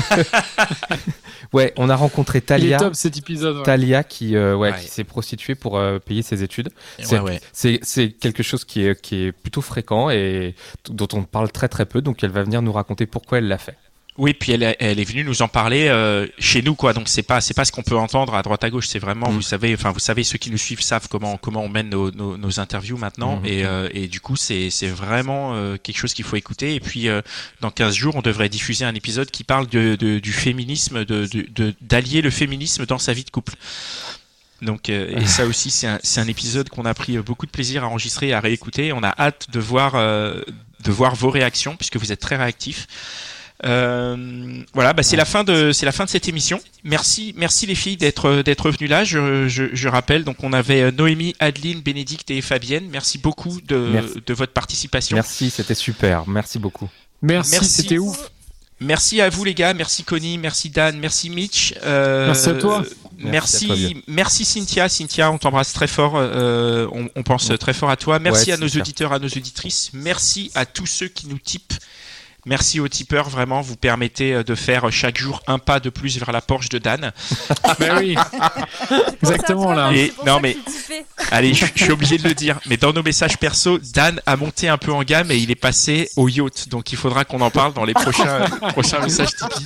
[1.52, 2.78] ouais, on a rencontré Il est Talia.
[2.78, 3.58] top cet épisode.
[3.58, 3.62] ouais.
[3.64, 4.80] Talia qui, euh, ouais, Ouais.
[4.80, 6.70] qui s'est prostituée pour euh, payer ses études.
[6.98, 7.40] Ouais, C'est ouais.
[7.82, 10.54] c'est- quelque chose qui est, qui est plutôt fréquent et
[10.88, 12.00] dont on parle très très peu.
[12.00, 13.76] Donc elle va venir nous raconter pourquoi elle l'a fait.
[14.22, 16.92] Oui, puis elle, est- elle est venue nous en parler euh, chez nous, quoi.
[16.92, 18.86] Donc c'est pas, c'est pas ce qu'on peut entendre à droite à gauche.
[18.86, 19.34] C'est vraiment, Mm.
[19.34, 22.10] vous savez, enfin, vous savez, ceux qui nous suivent savent comment comment on mène nos,
[22.10, 23.36] nos, nos interviews maintenant.
[23.38, 23.46] Mhm.
[23.46, 26.74] Et, euh, et du coup, c'est c'est vraiment euh, quelque chose qu'il faut écouter.
[26.74, 27.22] Et puis euh,
[27.62, 31.74] dans 15 jours, on devrait diffuser un épisode qui parle de, de- du féminisme, de
[31.80, 33.54] d'allier le féminisme dans sa vie de couple.
[34.60, 37.50] Donc euh, et ça aussi, c'est un, c'est un épisode qu'on a pris beaucoup de
[37.50, 38.92] plaisir à enregistrer, et à réécouter.
[38.92, 40.42] On a hâte de voir euh,
[40.84, 42.86] de voir vos réactions puisque vous êtes très réactifs.
[43.66, 46.60] Euh, voilà, bah c'est la fin de c'est la fin de cette émission.
[46.84, 49.04] Merci, merci les filles d'être d'être venues là.
[49.04, 52.88] Je, je, je rappelle donc on avait euh, Noémie, Adeline, Bénédicte et Fabienne.
[52.90, 54.14] Merci beaucoup de Merci.
[54.26, 55.14] de votre participation.
[55.14, 56.26] Merci, c'était super.
[56.26, 56.88] Merci beaucoup.
[57.22, 57.68] Merci, Merci.
[57.70, 58.30] c'était ouf.
[58.82, 61.74] Merci à vous les gars, merci Connie, merci Dan, merci Mitch.
[61.84, 62.82] Euh, Merci à toi.
[63.18, 64.88] Merci, Merci à toi, merci, Cynthia.
[64.88, 66.14] Cynthia, on t'embrasse très fort.
[66.16, 68.18] euh, on, on pense très fort à toi.
[68.18, 69.90] Merci Ouais, à nos auditeurs, à nos auditrices.
[69.92, 71.74] Merci à tous ceux qui nous typent.
[72.46, 76.18] Merci aux tipeurs, vraiment, vous permettez euh, de faire chaque jour un pas de plus
[76.18, 77.12] vers la Porsche de Dan.
[77.78, 78.16] Ben oui.
[79.22, 79.92] Exactement là.
[79.92, 80.56] Et- non, mais-.
[81.30, 82.58] Allez, je, suis obligé de le dire.
[82.66, 85.54] Mais dans nos messages perso, Dan a monté un peu en gamme et il est
[85.54, 86.68] passé au yacht.
[86.68, 88.40] Donc il faudra qu'on en parle dans les prochains,
[88.72, 89.64] prochains messages Tipeee.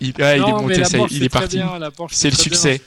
[0.00, 1.60] Il, ah, il est monté, ça Porsche, il c'est est parti.
[2.10, 2.42] C'est le bien.
[2.42, 2.80] succès.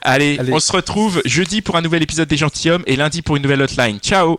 [0.00, 0.52] Allez, Allez.
[0.52, 3.62] on se retrouve jeudi pour un nouvel épisode des Gentilhommes et lundi pour une nouvelle
[3.62, 3.98] hotline.
[3.98, 4.38] Ciao